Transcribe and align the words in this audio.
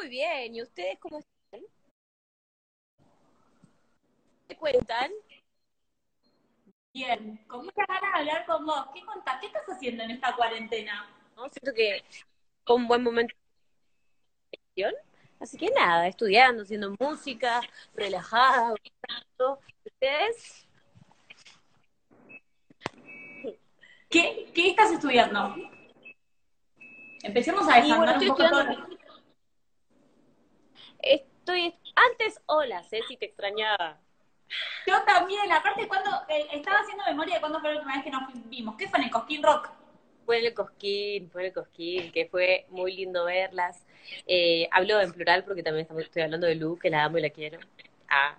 Muy 0.00 0.08
bien, 0.08 0.54
¿y 0.54 0.62
ustedes 0.62 0.98
cómo 0.98 1.18
están? 1.18 1.60
¿Qué 4.48 4.56
cuentan? 4.56 5.10
Bien, 6.94 7.36
con 7.46 7.66
muchas 7.66 7.86
ganas 7.86 8.10
de 8.10 8.18
hablar 8.20 8.46
con 8.46 8.64
vos. 8.64 8.86
¿Qué 8.94 9.04
contás? 9.04 9.38
¿Qué 9.40 9.48
estás 9.48 9.66
haciendo 9.68 10.02
en 10.04 10.12
esta 10.12 10.34
cuarentena? 10.34 11.06
¿No? 11.36 11.50
Siento 11.50 11.74
que 11.74 12.02
fue 12.64 12.76
un 12.76 12.88
buen 12.88 13.02
momento 13.02 13.34
de. 14.74 14.90
Así 15.38 15.58
que 15.58 15.68
nada, 15.68 16.08
estudiando, 16.08 16.62
haciendo 16.62 16.96
música, 16.98 17.60
relajada. 17.92 18.72
¿Ustedes? 19.84 20.66
¿Qué, 24.08 24.50
qué 24.54 24.70
estás 24.70 24.92
estudiando? 24.92 25.56
Empecemos 27.22 27.68
a 27.68 27.80
bueno, 27.80 27.82
desandar 27.82 28.12
estoy 28.14 28.28
un 28.30 28.36
poco 28.36 28.48
todo. 28.48 28.99
Estoy. 31.50 31.74
Antes, 31.96 32.40
hola, 32.46 32.82
Ceci, 32.84 33.16
te 33.16 33.26
extrañaba. 33.26 33.98
Yo 34.86 35.02
también, 35.04 35.50
aparte 35.50 35.88
cuando 35.88 36.10
eh, 36.28 36.46
estaba 36.52 36.78
haciendo 36.78 37.04
memoria 37.06 37.34
de 37.34 37.40
cuándo 37.40 37.60
fue 37.60 37.70
la 37.70 37.76
última 37.76 37.94
vez 37.94 38.04
que 38.04 38.10
nos 38.10 38.48
vimos. 38.48 38.76
¿Qué 38.76 38.88
fue 38.88 38.98
en 39.00 39.06
el 39.06 39.10
Cosquín 39.10 39.42
Rock? 39.42 39.68
Fue 40.24 40.38
en 40.38 40.46
el 40.46 40.54
Cosquín, 40.54 41.28
fue 41.30 41.42
en 41.42 41.46
el 41.48 41.52
Cosquín, 41.52 42.12
que 42.12 42.26
fue 42.26 42.66
muy 42.70 42.94
lindo 42.94 43.24
verlas. 43.24 43.84
Eh, 44.26 44.68
hablo 44.70 45.00
en 45.00 45.12
plural 45.12 45.44
porque 45.44 45.62
también 45.62 45.82
estamos- 45.82 46.04
estoy 46.04 46.22
hablando 46.22 46.46
de 46.46 46.54
Lu, 46.54 46.78
que 46.78 46.90
la 46.90 47.04
amo 47.04 47.18
y 47.18 47.22
la 47.22 47.30
quiero. 47.30 47.58
Ah, 48.08 48.38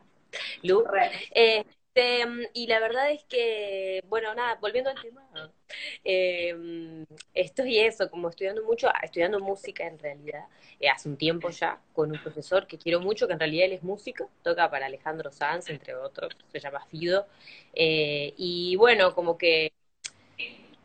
Lu. 0.63 0.85
Este, 1.31 2.25
y 2.53 2.67
la 2.67 2.79
verdad 2.79 3.11
es 3.11 3.25
que, 3.25 4.03
bueno, 4.07 4.33
nada, 4.33 4.55
volviendo 4.61 4.89
al 4.89 5.01
tema, 5.01 5.21
eh, 6.03 7.05
estoy 7.33 7.79
eso, 7.79 8.09
como 8.09 8.29
estudiando 8.29 8.63
mucho, 8.63 8.89
estudiando 9.03 9.39
música 9.39 9.85
en 9.87 9.99
realidad, 9.99 10.45
eh, 10.79 10.89
hace 10.89 11.09
un 11.09 11.17
tiempo 11.17 11.49
ya, 11.49 11.79
con 11.93 12.11
un 12.11 12.19
profesor 12.21 12.67
que 12.67 12.77
quiero 12.77 12.99
mucho, 12.99 13.27
que 13.27 13.33
en 13.33 13.39
realidad 13.39 13.65
él 13.65 13.73
es 13.73 13.83
músico, 13.83 14.29
toca 14.43 14.69
para 14.69 14.85
Alejandro 14.87 15.31
Sanz, 15.31 15.69
entre 15.69 15.95
otros, 15.95 16.35
se 16.51 16.59
llama 16.59 16.85
Fido, 16.89 17.27
eh, 17.73 18.33
y 18.37 18.75
bueno, 18.75 19.13
como 19.15 19.37
que 19.37 19.73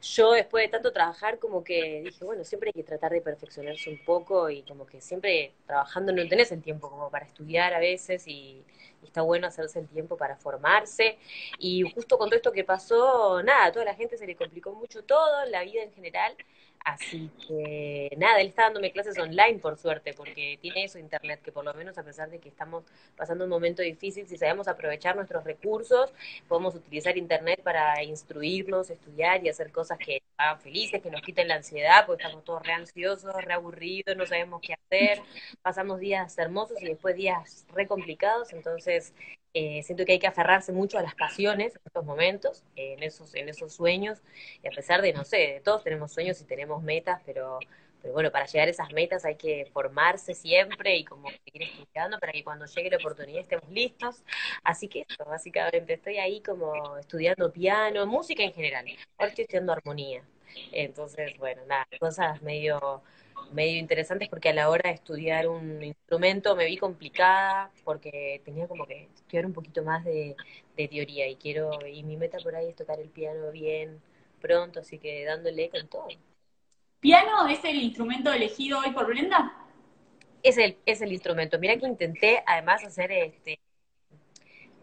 yo 0.02 0.32
después 0.32 0.64
de 0.64 0.68
tanto 0.68 0.92
trabajar, 0.92 1.38
como 1.38 1.64
que 1.64 2.02
dije, 2.04 2.24
bueno, 2.24 2.44
siempre 2.44 2.70
hay 2.70 2.72
que 2.74 2.82
tratar 2.82 3.12
de 3.12 3.20
perfeccionarse 3.20 3.90
un 3.90 4.04
poco 4.04 4.50
y 4.50 4.62
como 4.62 4.86
que 4.86 5.00
siempre 5.00 5.52
trabajando 5.66 6.12
no 6.12 6.26
tenés 6.28 6.52
el 6.52 6.62
tiempo 6.62 6.90
como 6.90 7.10
para 7.10 7.26
estudiar 7.26 7.74
a 7.74 7.78
veces 7.78 8.26
y, 8.26 8.64
está 9.02 9.22
bueno 9.22 9.46
hacerse 9.46 9.78
el 9.78 9.88
tiempo 9.88 10.16
para 10.16 10.36
formarse. 10.36 11.18
Y 11.58 11.82
justo 11.92 12.18
con 12.18 12.28
todo 12.28 12.36
esto 12.36 12.52
que 12.52 12.64
pasó, 12.64 13.42
nada, 13.42 13.66
a 13.66 13.72
toda 13.72 13.84
la 13.84 13.94
gente 13.94 14.18
se 14.18 14.26
le 14.26 14.36
complicó 14.36 14.72
mucho 14.72 15.04
todo, 15.04 15.44
la 15.46 15.62
vida 15.62 15.82
en 15.82 15.92
general. 15.92 16.36
Así 16.84 17.30
que 17.46 18.10
nada, 18.16 18.40
él 18.40 18.48
está 18.48 18.62
dándome 18.62 18.92
clases 18.92 19.18
online 19.18 19.58
por 19.58 19.76
suerte, 19.76 20.14
porque 20.14 20.58
tiene 20.60 20.84
eso 20.84 20.98
internet, 20.98 21.40
que 21.42 21.50
por 21.50 21.64
lo 21.64 21.74
menos 21.74 21.98
a 21.98 22.04
pesar 22.04 22.30
de 22.30 22.38
que 22.38 22.48
estamos 22.48 22.84
pasando 23.16 23.44
un 23.44 23.50
momento 23.50 23.82
difícil, 23.82 24.26
si 24.28 24.36
sabemos 24.36 24.68
aprovechar 24.68 25.16
nuestros 25.16 25.42
recursos, 25.44 26.12
podemos 26.48 26.74
utilizar 26.74 27.16
internet 27.16 27.60
para 27.62 28.02
instruirnos, 28.04 28.90
estudiar 28.90 29.44
y 29.44 29.48
hacer 29.48 29.72
cosas 29.72 29.98
que 29.98 30.20
nos 30.20 30.38
hagan 30.38 30.60
felices, 30.60 31.02
que 31.02 31.10
nos 31.10 31.22
quiten 31.22 31.48
la 31.48 31.56
ansiedad, 31.56 32.06
porque 32.06 32.22
estamos 32.22 32.44
todos 32.44 32.62
re 32.62 32.72
ansiosos, 32.72 33.34
re 33.44 33.52
aburridos, 33.52 34.16
no 34.16 34.26
sabemos 34.26 34.60
qué 34.60 34.74
hacer, 34.74 35.22
pasamos 35.62 35.98
días 35.98 36.38
hermosos 36.38 36.80
y 36.80 36.86
después 36.86 37.16
días 37.16 37.66
re 37.74 37.86
complicados, 37.86 38.52
entonces 38.52 39.12
eh, 39.58 39.82
siento 39.82 40.04
que 40.04 40.12
hay 40.12 40.18
que 40.18 40.26
aferrarse 40.26 40.70
mucho 40.70 40.98
a 40.98 41.02
las 41.02 41.14
pasiones 41.14 41.76
en 41.76 41.80
estos 41.86 42.04
momentos, 42.04 42.62
en 42.76 43.02
esos, 43.02 43.34
en 43.34 43.48
esos 43.48 43.72
sueños, 43.72 44.20
y 44.62 44.68
a 44.68 44.70
pesar 44.70 45.00
de, 45.00 45.14
no 45.14 45.24
sé, 45.24 45.62
todos 45.64 45.82
tenemos 45.82 46.12
sueños 46.12 46.38
y 46.42 46.44
tenemos 46.44 46.82
metas, 46.82 47.22
pero, 47.24 47.58
pero 48.02 48.12
bueno, 48.12 48.30
para 48.30 48.44
llegar 48.44 48.68
a 48.68 48.70
esas 48.70 48.92
metas 48.92 49.24
hay 49.24 49.36
que 49.36 49.64
formarse 49.72 50.34
siempre 50.34 50.98
y 50.98 51.04
como 51.06 51.30
seguir 51.30 51.62
estudiando 51.62 52.18
para 52.18 52.32
que 52.32 52.44
cuando 52.44 52.66
llegue 52.66 52.90
la 52.90 52.98
oportunidad 52.98 53.40
estemos 53.40 53.70
listos. 53.70 54.22
Así 54.62 54.88
que 54.88 55.06
eso, 55.08 55.24
básicamente, 55.24 55.94
estoy 55.94 56.18
ahí 56.18 56.42
como 56.42 56.98
estudiando 56.98 57.50
piano, 57.50 58.04
música 58.04 58.42
en 58.42 58.52
general. 58.52 58.84
Ahora 59.16 59.30
estoy 59.30 59.44
estudiando 59.44 59.72
armonía. 59.72 60.22
Entonces, 60.70 61.38
bueno, 61.38 61.62
nada, 61.66 61.86
cosas 61.98 62.42
medio, 62.42 63.02
medio 63.52 63.78
interesantes 63.78 64.28
porque 64.28 64.48
a 64.50 64.54
la 64.54 64.68
hora 64.70 64.90
de 64.90 64.94
estudiar 64.96 65.48
un 65.48 65.82
instrumento 65.82 66.56
me 66.56 66.66
vi 66.66 66.76
complicada 66.76 67.70
porque 67.84 68.42
tenía 68.44 68.68
como 68.68 68.86
que 68.86 69.04
estudiar 69.14 69.46
un 69.46 69.52
poquito 69.52 69.82
más 69.84 70.04
de, 70.04 70.36
de 70.76 70.88
teoría 70.88 71.28
y 71.28 71.36
quiero, 71.36 71.86
y 71.86 72.02
mi 72.02 72.16
meta 72.16 72.38
por 72.40 72.54
ahí 72.56 72.68
es 72.68 72.76
tocar 72.76 73.00
el 73.00 73.08
piano 73.10 73.50
bien 73.52 74.00
pronto, 74.40 74.80
así 74.80 74.98
que 74.98 75.24
dándole 75.24 75.70
con 75.70 75.88
todo. 75.88 76.08
¿Piano 77.00 77.48
es 77.48 77.64
el 77.64 77.76
instrumento 77.76 78.30
elegido 78.32 78.80
hoy 78.80 78.90
por 78.90 79.06
Brenda? 79.06 79.50
Es 80.42 80.58
el, 80.58 80.78
es 80.86 81.00
el 81.02 81.12
instrumento. 81.12 81.58
Mira 81.58 81.76
que 81.76 81.86
intenté 81.86 82.42
además 82.46 82.84
hacer 82.84 83.12
este 83.12 83.58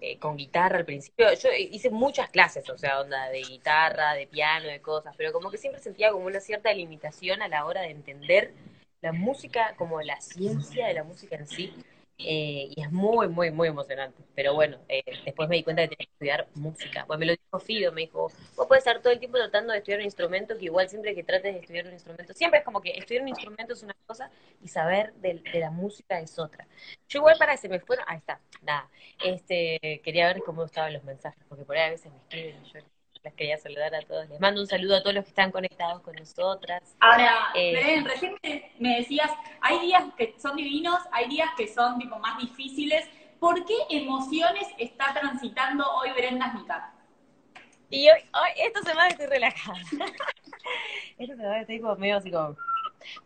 eh, 0.05 0.17
con 0.19 0.35
guitarra 0.35 0.79
al 0.79 0.83
principio. 0.83 1.33
Yo 1.33 1.47
hice 1.57 1.89
muchas 1.89 2.29
clases, 2.29 2.69
o 2.69 2.77
sea, 2.77 2.99
onda 2.99 3.29
de 3.29 3.41
guitarra, 3.41 4.13
de 4.15 4.27
piano, 4.27 4.67
de 4.67 4.81
cosas, 4.81 5.15
pero 5.15 5.31
como 5.31 5.49
que 5.49 5.57
siempre 5.57 5.81
sentía 5.81 6.11
como 6.11 6.25
una 6.25 6.41
cierta 6.41 6.73
limitación 6.73 7.41
a 7.41 7.47
la 7.47 7.65
hora 7.65 7.83
de 7.83 7.91
entender 7.91 8.51
la 8.99 9.13
música 9.13 9.75
como 9.77 10.01
la 10.01 10.19
ciencia 10.19 10.87
de 10.87 10.93
la 10.93 11.05
música 11.05 11.37
en 11.37 11.47
sí. 11.47 11.73
Eh, 12.17 12.67
y 12.75 12.81
es 12.81 12.91
muy, 12.91 13.27
muy, 13.27 13.51
muy 13.51 13.67
emocionante. 13.67 14.23
Pero 14.35 14.53
bueno, 14.53 14.79
eh, 14.87 15.03
después 15.25 15.49
me 15.49 15.57
di 15.57 15.63
cuenta 15.63 15.83
que 15.83 15.95
tenía 15.95 16.05
que 16.05 16.11
estudiar 16.13 16.47
música. 16.55 17.05
Pues 17.07 17.19
me 17.19 17.25
lo 17.25 17.33
dijo 17.33 17.59
Fido, 17.59 17.91
me 17.91 18.01
dijo, 18.01 18.31
vos 18.55 18.67
puedes 18.67 18.85
estar 18.85 19.01
todo 19.01 19.13
el 19.13 19.19
tiempo 19.19 19.37
tratando 19.37 19.73
de 19.73 19.79
estudiar 19.79 19.99
un 19.99 20.05
instrumento, 20.05 20.57
que 20.57 20.65
igual 20.65 20.89
siempre 20.89 21.15
que 21.15 21.23
trates 21.23 21.53
de 21.53 21.59
estudiar 21.59 21.87
un 21.87 21.93
instrumento, 21.93 22.33
siempre 22.33 22.59
es 22.59 22.65
como 22.65 22.81
que 22.81 22.91
estudiar 22.91 23.23
un 23.23 23.29
instrumento 23.29 23.73
es 23.73 23.83
una 23.83 23.95
cosa 24.05 24.29
y 24.61 24.67
saber 24.67 25.13
de, 25.15 25.41
de 25.51 25.59
la 25.59 25.71
música 25.71 26.19
es 26.19 26.37
otra. 26.39 26.67
Yo 27.09 27.19
igual 27.19 27.37
para 27.37 27.53
que 27.53 27.57
se 27.59 27.69
me 27.69 27.79
fueron, 27.79 28.05
ahí 28.07 28.17
está, 28.17 28.39
nada. 28.61 28.89
Este, 29.23 30.01
quería 30.03 30.27
ver 30.27 30.41
cómo 30.43 30.63
estaban 30.65 30.93
los 30.93 31.03
mensajes, 31.03 31.43
porque 31.49 31.65
por 31.65 31.77
ahí 31.77 31.87
a 31.87 31.91
veces 31.91 32.11
me 32.11 32.17
escriben 32.19 32.61
y 32.63 32.71
yo 32.73 32.92
las 33.23 33.33
quería 33.35 33.57
saludar 33.57 33.95
a 33.95 34.01
todos. 34.01 34.27
Les 34.29 34.39
mando 34.39 34.61
un 34.61 34.67
saludo 34.67 34.97
a 34.97 35.01
todos 35.01 35.15
los 35.15 35.23
que 35.23 35.29
están 35.29 35.51
conectados 35.51 36.01
con 36.01 36.15
nosotras. 36.15 36.95
Ahora, 36.99 37.47
Eh, 37.55 37.73
Belén, 37.73 38.05
recién 38.05 38.35
me, 38.43 38.71
me 38.79 38.97
decías, 38.97 39.31
hay 39.61 39.79
días 39.79 40.03
que 40.17 40.35
son 40.37 40.57
divinos, 40.57 40.99
hay 41.11 41.29
días 41.29 41.49
que 41.55 41.67
son 41.67 41.97
tipo 41.99 42.19
más 42.19 42.37
difíciles. 42.37 43.07
¿Por 43.39 43.65
qué 43.65 43.75
emociones 43.89 44.67
está 44.77 45.13
transitando 45.13 45.85
hoy 45.95 46.11
Brenda 46.11 46.51
Smicar? 46.51 46.91
Y 47.89 48.09
hoy, 48.09 48.19
hoy 48.33 48.49
esta 48.57 48.81
semana 48.81 49.07
estoy 49.07 49.27
relajada. 49.27 49.77
esta 51.17 51.35
semana 51.35 51.61
estoy 51.61 51.79
como 51.79 51.95
medio 51.95 52.17
así 52.17 52.31
como... 52.31 52.55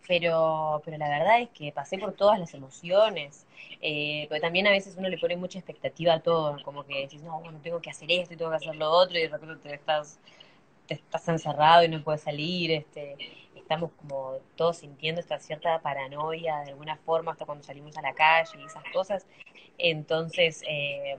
Pero, 0.08 0.82
pero 0.86 0.98
la 0.98 1.10
verdad 1.10 1.42
es 1.42 1.50
que 1.50 1.72
pasé 1.72 1.98
por 1.98 2.14
todas 2.14 2.40
las 2.40 2.54
emociones. 2.54 3.46
Eh, 3.82 4.26
pero 4.30 4.42
también 4.42 4.68
a 4.68 4.72
veces 4.72 4.96
uno 4.98 5.10
le 5.10 5.18
pone 5.18 5.36
mucha 5.38 5.60
expectativa 5.60 6.14
a 6.16 6.20
todo, 6.22 6.58
como 6.64 6.86
que 6.86 7.02
decís, 7.02 7.22
no, 7.24 7.40
bueno, 7.42 7.60
tengo 7.62 7.82
que 7.82 7.90
hacer 7.90 8.12
esto 8.12 8.34
y 8.34 8.38
tengo 8.38 8.52
que 8.52 8.58
hacer 8.58 8.76
lo 8.76 8.90
otro, 8.90 9.18
y 9.18 9.24
de 9.24 9.30
repente 9.30 9.70
te 9.70 9.76
estás, 9.76 10.20
te 10.88 10.96
estás 10.96 11.28
encerrado 11.28 11.84
y 11.84 11.90
no 11.90 12.04
puedes 12.04 12.22
salir, 12.22 12.72
este, 12.72 13.18
estamos 13.56 13.92
como 14.00 14.40
todos 14.56 14.78
sintiendo 14.78 15.22
esta 15.22 15.40
cierta 15.40 15.80
paranoia 15.82 16.60
de 16.60 16.72
alguna 16.72 16.96
forma 16.98 17.34
hasta 17.34 17.46
cuando 17.46 17.64
salimos 17.64 17.98
a 17.98 18.02
la 18.02 18.14
calle 18.14 18.52
y 18.60 18.66
esas 18.66 18.84
cosas. 18.94 19.28
Entonces, 19.78 20.64
eh, 20.68 21.18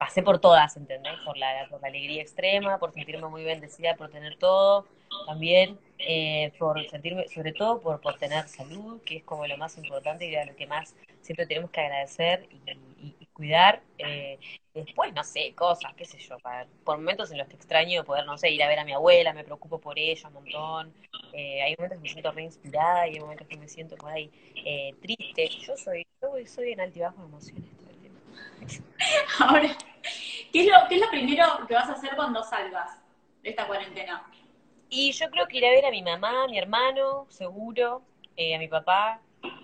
pasé 0.00 0.22
por 0.22 0.40
todas, 0.40 0.76
¿entendés? 0.78 1.20
Por 1.26 1.36
la, 1.38 1.68
por 1.70 1.82
la 1.82 1.88
alegría 1.88 2.22
extrema, 2.22 2.78
por 2.78 2.92
sentirme 2.92 3.28
muy 3.28 3.44
bendecida 3.44 3.96
por 3.96 4.10
tener 4.10 4.36
todo, 4.38 4.86
también 5.26 5.78
eh, 5.98 6.52
por 6.58 6.82
sentirme, 6.88 7.28
sobre 7.28 7.52
todo 7.52 7.80
por, 7.82 8.00
por 8.00 8.16
tener 8.18 8.48
salud, 8.48 9.02
que 9.04 9.18
es 9.18 9.24
como 9.24 9.46
lo 9.46 9.58
más 9.58 9.76
importante 9.78 10.24
y 10.26 10.30
de 10.30 10.46
lo 10.46 10.56
que 10.56 10.66
más 10.66 10.96
siempre 11.20 11.46
tenemos 11.46 11.70
que 11.70 11.82
agradecer 11.82 12.48
y, 12.50 13.26
cuidar. 13.32 13.82
Eh, 13.98 14.38
después, 14.74 15.12
no 15.14 15.24
sé, 15.24 15.54
cosas, 15.54 15.94
qué 15.94 16.04
sé 16.04 16.18
yo, 16.18 16.38
para- 16.40 16.66
por 16.84 16.96
momentos 16.98 17.30
en 17.32 17.38
los 17.38 17.48
que 17.48 17.56
extraño 17.56 18.04
poder, 18.04 18.26
no 18.26 18.36
sé, 18.38 18.50
ir 18.50 18.62
a 18.62 18.68
ver 18.68 18.78
a 18.78 18.84
mi 18.84 18.92
abuela, 18.92 19.32
me 19.32 19.44
preocupo 19.44 19.78
por 19.80 19.98
ella 19.98 20.28
un 20.28 20.34
montón. 20.34 20.94
Eh, 21.32 21.62
hay 21.62 21.74
momentos 21.78 21.98
que 21.98 22.02
me 22.02 22.08
siento 22.08 22.32
re 22.32 22.42
inspirada 22.42 23.08
y 23.08 23.14
hay 23.14 23.20
momentos 23.20 23.46
que 23.48 23.56
me 23.56 23.68
siento 23.68 23.96
por 23.96 24.12
eh, 24.16 24.94
triste. 25.00 25.48
Yo 25.66 25.76
soy, 25.76 26.06
yo 26.22 26.32
soy 26.46 26.72
en 26.72 26.80
altibajo 26.80 27.20
de 27.22 27.26
emociones. 27.28 27.79
Ahora, 29.40 29.76
¿qué 30.52 30.60
es, 30.62 30.66
lo, 30.66 30.88
¿qué 30.88 30.96
es 30.96 31.00
lo 31.00 31.10
primero 31.10 31.44
que 31.66 31.74
vas 31.74 31.88
a 31.88 31.92
hacer 31.92 32.14
cuando 32.16 32.42
salgas 32.42 32.98
de 33.42 33.50
esta 33.50 33.66
cuarentena? 33.66 34.24
Y 34.88 35.12
yo 35.12 35.30
creo 35.30 35.46
que 35.46 35.58
iré 35.58 35.68
a 35.68 35.72
ver 35.72 35.86
a 35.86 35.90
mi 35.90 36.02
mamá, 36.02 36.44
a 36.44 36.48
mi 36.48 36.58
hermano, 36.58 37.26
seguro, 37.28 38.02
eh, 38.36 38.54
a 38.54 38.58
mi 38.58 38.68
papá, 38.68 39.20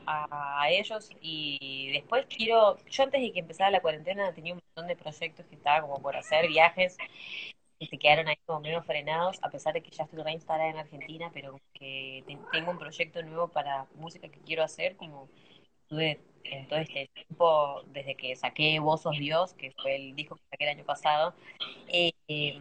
a, 0.07 0.69
ellos. 0.71 1.11
Y 1.21 1.91
después 1.93 2.27
quiero, 2.27 2.79
yo 2.87 3.03
antes 3.03 3.21
de 3.21 3.33
que 3.33 3.41
empezara 3.41 3.71
la 3.71 3.81
cuarentena 3.81 4.33
tenía 4.33 4.55
un 4.55 4.61
montón 4.77 4.89
de 4.89 4.97
proyectos 4.97 5.47
que 5.47 5.57
estaba 5.57 5.83
como 5.83 6.01
por 6.01 6.17
hacer, 6.17 6.49
viajes, 6.49 6.97
que 7.79 7.87
se 7.87 7.99
quedaron 7.99 8.29
ahí 8.29 8.37
como 8.47 8.61
medio 8.61 8.83
frenados, 8.83 9.39
a 9.43 9.51
pesar 9.51 9.75
de 9.75 9.83
que 9.83 9.91
ya 9.91 10.05
estoy 10.05 10.23
reinstalada 10.23 10.71
en 10.71 10.79
Argentina, 10.79 11.31
pero 11.35 11.61
que 11.75 12.25
te- 12.27 12.39
tengo 12.53 12.71
un 12.71 12.79
proyecto 12.79 13.23
nuevo 13.23 13.49
para 13.49 13.87
música 13.97 14.29
que 14.29 14.41
quiero 14.41 14.63
hacer, 14.63 14.97
como 14.97 15.29
estuve 15.83 16.21
en 16.51 16.69
todo 16.69 16.79
este 16.79 17.09
tiempo, 17.15 17.83
desde 17.93 18.15
que 18.17 18.37
saqué 18.37 18.79
Vos 18.81 19.03
sos 19.03 19.19
Dios, 19.19 19.55
que 19.55 19.73
fue 19.83 19.97
el 19.97 20.17
disco 20.17 20.37
que 20.37 20.43
saqué 20.51 20.65
el 20.65 20.71
año 20.71 20.85
pasado, 20.85 21.35
eh, 21.89 22.13
eh, 22.29 22.59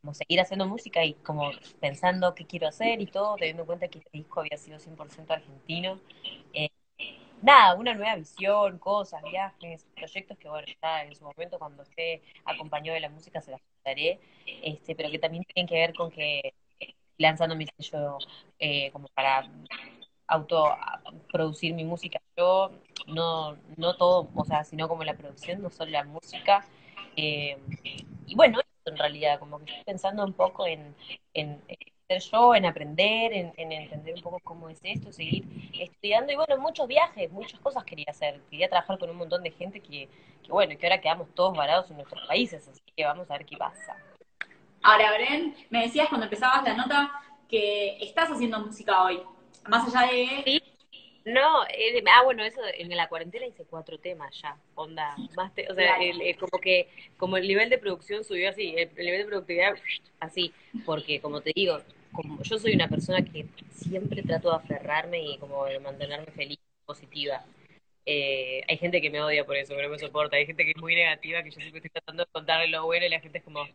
como 0.00 0.14
seguir 0.14 0.40
haciendo 0.40 0.66
música 0.66 1.04
y 1.04 1.14
como 1.14 1.50
pensando 1.80 2.34
qué 2.34 2.46
quiero 2.46 2.68
hacer 2.68 3.00
y 3.00 3.06
todo, 3.06 3.36
teniendo 3.36 3.62
en 3.62 3.66
cuenta 3.66 3.88
que 3.88 3.98
este 3.98 4.10
disco 4.12 4.40
había 4.40 4.56
sido 4.58 4.78
100% 4.78 5.30
argentino. 5.30 6.00
Eh, 6.54 6.70
nada, 7.42 7.74
una 7.74 7.94
nueva 7.94 8.16
visión, 8.16 8.78
cosas, 8.78 9.22
viajes, 9.22 9.86
proyectos 9.96 10.38
que, 10.38 10.48
bueno, 10.48 10.66
ya 10.82 11.04
en 11.04 11.14
su 11.14 11.24
momento 11.24 11.58
cuando 11.58 11.82
esté 11.82 12.22
acompañado 12.44 12.94
de 12.94 13.00
la 13.00 13.10
música 13.10 13.40
se 13.40 13.50
las 13.52 13.60
contaré, 13.60 14.20
este, 14.46 14.94
pero 14.94 15.10
que 15.10 15.18
también 15.18 15.44
tienen 15.44 15.68
que 15.68 15.74
ver 15.76 15.94
con 15.94 16.10
que 16.10 16.54
lanzando 17.18 17.56
mi 17.56 17.66
sello 17.66 18.18
eh, 18.58 18.90
como 18.92 19.08
para 19.08 19.48
auto 20.28 20.76
producir 21.32 21.74
mi 21.74 21.84
música 21.84 22.20
yo, 22.36 22.70
no, 23.08 23.56
no 23.76 23.96
todo, 23.96 24.28
o 24.34 24.44
sea, 24.44 24.62
sino 24.62 24.88
como 24.88 25.02
la 25.02 25.16
producción, 25.16 25.60
no 25.60 25.70
solo 25.70 25.90
la 25.90 26.04
música. 26.04 26.64
Eh, 27.16 27.58
y 28.26 28.34
bueno, 28.36 28.60
en 28.84 28.96
realidad, 28.96 29.38
como 29.40 29.58
que 29.58 29.64
estoy 29.64 29.84
pensando 29.84 30.24
un 30.24 30.32
poco 30.32 30.66
en, 30.66 30.94
en, 31.34 31.60
ser 32.06 32.20
yo, 32.20 32.54
en 32.54 32.64
aprender, 32.64 33.32
en, 33.32 33.72
entender 33.72 34.14
un 34.14 34.22
poco 34.22 34.38
cómo 34.44 34.68
es 34.68 34.78
esto, 34.84 35.12
seguir 35.12 35.44
estudiando. 35.78 36.32
Y 36.32 36.36
bueno, 36.36 36.56
muchos 36.58 36.86
viajes, 36.86 37.30
muchas 37.32 37.60
cosas 37.60 37.84
quería 37.84 38.06
hacer. 38.08 38.40
Quería 38.50 38.68
trabajar 38.68 38.98
con 38.98 39.10
un 39.10 39.16
montón 39.16 39.42
de 39.42 39.50
gente 39.50 39.80
que, 39.80 40.08
que 40.42 40.52
bueno, 40.52 40.78
que 40.78 40.86
ahora 40.86 41.00
quedamos 41.00 41.28
todos 41.34 41.56
varados 41.56 41.90
en 41.90 41.96
nuestros 41.96 42.26
países, 42.26 42.66
así 42.68 42.80
que 42.96 43.04
vamos 43.04 43.30
a 43.30 43.34
ver 43.36 43.46
qué 43.46 43.56
pasa. 43.56 43.96
Ahora, 44.82 45.12
Bren, 45.12 45.56
me 45.70 45.82
decías 45.82 46.08
cuando 46.08 46.26
empezabas 46.26 46.62
la 46.62 46.74
nota 46.74 47.10
que 47.48 47.98
estás 48.00 48.30
haciendo 48.30 48.60
música 48.60 49.02
hoy. 49.02 49.20
Más 49.68 49.94
allá 49.94 50.12
de... 50.12 50.42
Sí. 50.44 50.62
No, 51.24 51.64
eh, 51.66 52.02
ah, 52.06 52.22
bueno, 52.24 52.42
eso 52.42 52.60
en 52.74 52.88
la 52.96 53.08
cuarentena 53.08 53.46
hice 53.46 53.66
cuatro 53.66 53.98
temas 53.98 54.34
ya, 54.40 54.56
onda, 54.74 55.14
más 55.36 55.52
o 55.68 55.74
sea, 55.74 55.98
como 56.40 56.58
que, 56.58 56.88
como 57.18 57.36
el 57.36 57.46
nivel 57.46 57.68
de 57.68 57.76
producción 57.76 58.24
subió 58.24 58.48
así, 58.48 58.74
el, 58.78 58.94
nivel 58.96 59.20
de 59.20 59.26
productividad 59.26 59.74
así, 60.20 60.54
porque 60.86 61.20
como 61.20 61.42
te 61.42 61.52
digo, 61.54 61.82
como 62.12 62.42
yo 62.42 62.58
soy 62.58 62.74
una 62.74 62.88
persona 62.88 63.22
que 63.22 63.44
siempre 63.72 64.22
trato 64.22 64.48
de 64.48 64.56
aferrarme 64.56 65.22
y 65.22 65.36
como 65.36 65.66
de 65.66 65.78
mantenerme 65.80 66.32
feliz, 66.32 66.58
positiva. 66.86 67.44
Eh, 68.06 68.62
hay 68.66 68.78
gente 68.78 69.02
que 69.02 69.10
me 69.10 69.20
odia 69.20 69.44
por 69.44 69.56
eso, 69.56 69.76
que 69.76 69.82
no 69.82 69.90
me 69.90 69.98
soporta, 69.98 70.36
hay 70.36 70.46
gente 70.46 70.64
que 70.64 70.70
es 70.70 70.78
muy 70.78 70.94
negativa, 70.94 71.42
que 71.42 71.50
yo 71.50 71.60
siempre 71.60 71.80
estoy 71.80 71.90
tratando 71.90 72.24
de 72.24 72.30
contarle 72.32 72.68
lo 72.68 72.86
bueno 72.86 73.04
y 73.04 73.10
la 73.10 73.20
gente 73.20 73.36
es 73.36 73.44
como, 73.44 73.66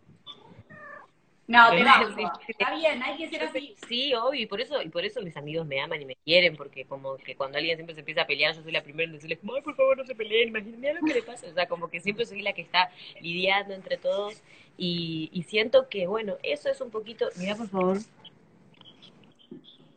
no, 1.46 1.72
te 1.72 1.84
va. 1.84 2.40
Está 2.48 2.76
bien, 2.76 3.04
hay 3.04 3.18
que 3.18 3.30
ser 3.30 3.44
así. 3.44 3.76
Sí, 3.88 4.14
obvio, 4.14 4.42
y 4.42 4.46
por 4.46 4.62
eso, 4.62 4.82
y 4.82 4.90
por 4.90 5.04
eso 5.04 5.22
mis 5.22 5.36
amigos 5.36 5.68
me 5.68 5.82
aman 5.82 6.02
y 6.02 6.06
me 6.06 6.16
quieren, 6.16 6.56
porque 6.56 6.86
como 6.86 7.18
que 7.18 7.36
cuando 7.36 7.58
alguien 7.58 7.76
siempre 7.76 7.96
se 7.96 8.00
empieza 8.00 8.22
a 8.22 8.28
pelear, 8.28 8.56
yo 8.56 8.64
soy 8.64 8.72
la 8.72 8.82
primera 8.82 9.10
en 9.10 9.16
decirles, 9.16 9.40
ay, 9.44 9.62
por 9.62 9.76
favor, 9.76 9.98
no 9.98 10.06
se 10.06 10.16
peleen, 10.16 10.50
imagínate 10.50 10.94
lo 10.94 11.06
que 11.06 11.14
le 11.14 11.24
pasa. 11.24 11.48
O 11.48 11.54
sea, 11.54 11.68
como 11.68 11.90
que 11.90 12.00
siempre 12.00 12.26
soy 12.26 12.42
la 12.42 12.54
que 12.54 12.62
está 12.62 12.90
lidiando 13.20 13.74
entre 13.74 13.98
todos, 13.98 14.42
y, 14.78 15.30
y 15.34 15.44
siento 15.44 15.90
que, 15.90 16.08
bueno, 16.08 16.38
eso 16.44 16.70
es 16.70 16.80
un 16.80 16.92
poquito. 16.92 17.28
Mira, 17.38 17.56
por 17.56 17.68
favor. 17.68 17.98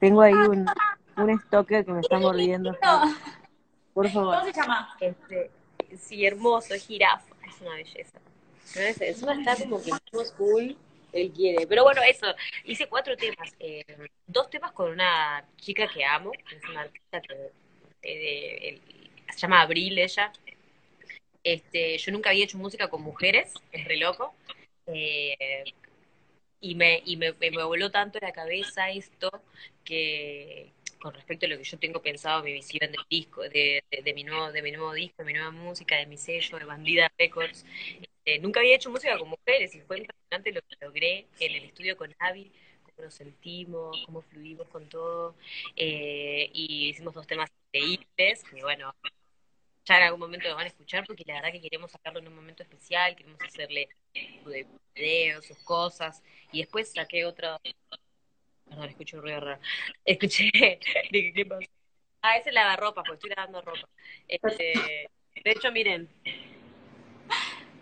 Tengo 0.00 0.22
ahí 0.22 0.34
un, 0.34 0.66
un 1.16 1.40
stalker 1.42 1.84
que 1.84 1.92
me 1.92 2.00
está 2.00 2.19
mordiendo. 2.19 2.76
Por 3.94 4.10
favor. 4.10 4.40
¿Cómo 4.40 4.46
se 4.46 4.52
llama? 4.52 4.96
Este, 5.00 5.50
sí, 5.96 6.26
hermoso, 6.26 6.75
jirafa, 6.75 7.34
es 7.46 7.60
una 7.60 7.76
belleza. 7.76 8.19
Encima 8.75 9.34
está 9.34 9.56
como 9.56 9.81
que 9.81 9.90
es 9.90 10.32
cool 10.32 10.76
él 11.16 11.32
quiere. 11.32 11.66
Pero 11.66 11.84
bueno, 11.84 12.02
eso, 12.02 12.26
hice 12.64 12.86
cuatro 12.88 13.16
temas. 13.16 13.54
Eh, 13.58 13.84
dos 14.26 14.50
temas 14.50 14.72
con 14.72 14.90
una 14.90 15.44
chica 15.56 15.88
que 15.88 16.04
amo, 16.04 16.32
es 16.50 16.68
una 16.68 16.82
artista 16.82 17.20
que 17.20 17.52
eh, 18.02 18.80
se 19.32 19.38
llama 19.38 19.62
Abril 19.62 19.98
ella. 19.98 20.32
Este, 21.42 21.96
yo 21.98 22.12
nunca 22.12 22.30
había 22.30 22.44
hecho 22.44 22.58
música 22.58 22.88
con 22.88 23.02
mujeres, 23.02 23.54
es 23.72 23.84
re 23.84 23.96
loco. 23.96 24.34
Eh, 24.86 25.64
y 26.60 26.74
me, 26.74 27.02
y 27.04 27.16
me, 27.16 27.32
me, 27.32 27.50
voló 27.50 27.90
tanto 27.90 28.18
la 28.20 28.32
cabeza 28.32 28.90
esto 28.90 29.30
que 29.84 30.72
con 31.00 31.14
respecto 31.14 31.46
a 31.46 31.48
lo 31.48 31.58
que 31.58 31.64
yo 31.64 31.78
tengo 31.78 32.02
pensado, 32.02 32.42
mi 32.42 32.52
visión 32.52 32.90
del 32.90 33.04
disco, 33.08 33.42
de, 33.42 33.84
de, 33.90 34.14
mi 34.14 34.24
nuevo, 34.24 34.50
de 34.50 34.62
mi 34.62 34.72
nuevo 34.72 34.92
disco, 34.92 35.14
de 35.18 35.24
mi 35.24 35.34
nueva 35.34 35.50
música, 35.50 35.96
de 35.96 36.06
mi 36.06 36.16
sello, 36.16 36.58
de 36.58 36.64
Bandida 36.64 37.12
Records, 37.18 37.64
eh, 38.26 38.40
nunca 38.40 38.58
había 38.58 38.75
hecho 38.75 38.90
música 38.90 39.17
con 39.19 39.28
mujeres 39.28 39.73
y 39.76 39.81
fue 39.82 39.99
impresionante 39.99 40.50
lo 40.50 40.61
que 40.62 40.84
logré 40.84 41.26
en 41.38 41.55
el 41.55 41.64
estudio 41.64 41.96
con 41.96 42.12
Avi, 42.19 42.50
cómo 42.82 43.05
nos 43.05 43.14
sentimos, 43.14 44.02
cómo 44.05 44.20
fluimos 44.20 44.69
con 44.69 44.88
todo. 44.88 45.37
Eh, 45.76 46.50
y 46.52 46.88
hicimos 46.88 47.14
dos 47.14 47.26
temas 47.28 47.49
increíbles 47.73 48.43
que, 48.43 48.62
bueno, 48.62 48.93
ya 49.84 49.99
en 49.99 50.02
algún 50.02 50.19
momento 50.19 50.49
lo 50.49 50.56
van 50.56 50.64
a 50.64 50.69
escuchar 50.69 51.06
porque 51.06 51.23
la 51.25 51.34
verdad 51.34 51.52
que 51.52 51.61
queremos 51.61 51.93
sacarlo 51.93 52.19
en 52.19 52.26
un 52.26 52.34
momento 52.34 52.64
especial, 52.64 53.14
queremos 53.14 53.40
hacerle 53.43 53.88
videos, 54.96 55.46
sus 55.46 55.58
cosas. 55.58 56.20
Y 56.50 56.58
después 56.62 56.93
saqué 56.93 57.25
otro. 57.25 57.61
Perdón, 58.69 58.88
escuché 58.88 59.17
un 59.17 59.23
ruido 59.23 59.40
raro. 59.40 59.61
Escuché. 60.05 60.50
¿Qué 60.50 61.46
pasa? 61.49 61.70
Ah, 62.23 62.38
es 62.38 62.52
lavarropa, 62.52 63.05
porque 63.05 63.14
estoy 63.14 63.31
lavando 63.31 63.62
ropa. 63.62 63.88
Este, 64.26 65.08
de 65.44 65.50
hecho, 65.52 65.70
miren, 65.70 66.08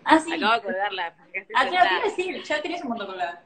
Ah, 0.04 0.18
sí. 0.18 0.32
Acabo 0.32 0.54
de 0.54 0.62
colgarla. 0.62 1.14
Ah, 1.54 1.66
claro, 1.68 1.88
quiero 1.88 2.04
decir, 2.04 2.42
ya 2.42 2.62
tenés 2.62 2.82
un 2.82 2.88
montón 2.90 3.06
colgada. 3.08 3.42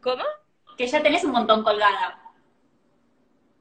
¿Cómo? 0.00 0.24
Que 0.76 0.86
ya 0.86 1.02
tenés 1.02 1.24
un 1.24 1.32
montón 1.32 1.62
colgada. 1.62 2.20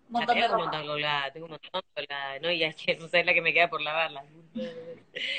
Un 0.08 0.14
montón 0.14 0.36
tengo 0.36 0.54
un 0.54 0.62
montón 0.62 0.86
colgada, 0.86 1.32
tengo 1.32 1.46
un 1.46 1.52
montón 1.52 1.82
colgada, 1.94 2.40
¿no? 2.40 2.52
Y 2.52 2.64
es 2.64 2.76
que 2.76 2.96
no 2.96 3.08
sé 3.08 3.24
la 3.24 3.34
que 3.34 3.42
me 3.42 3.54
queda 3.54 3.70
por 3.70 3.82
lavarla. 3.82 4.24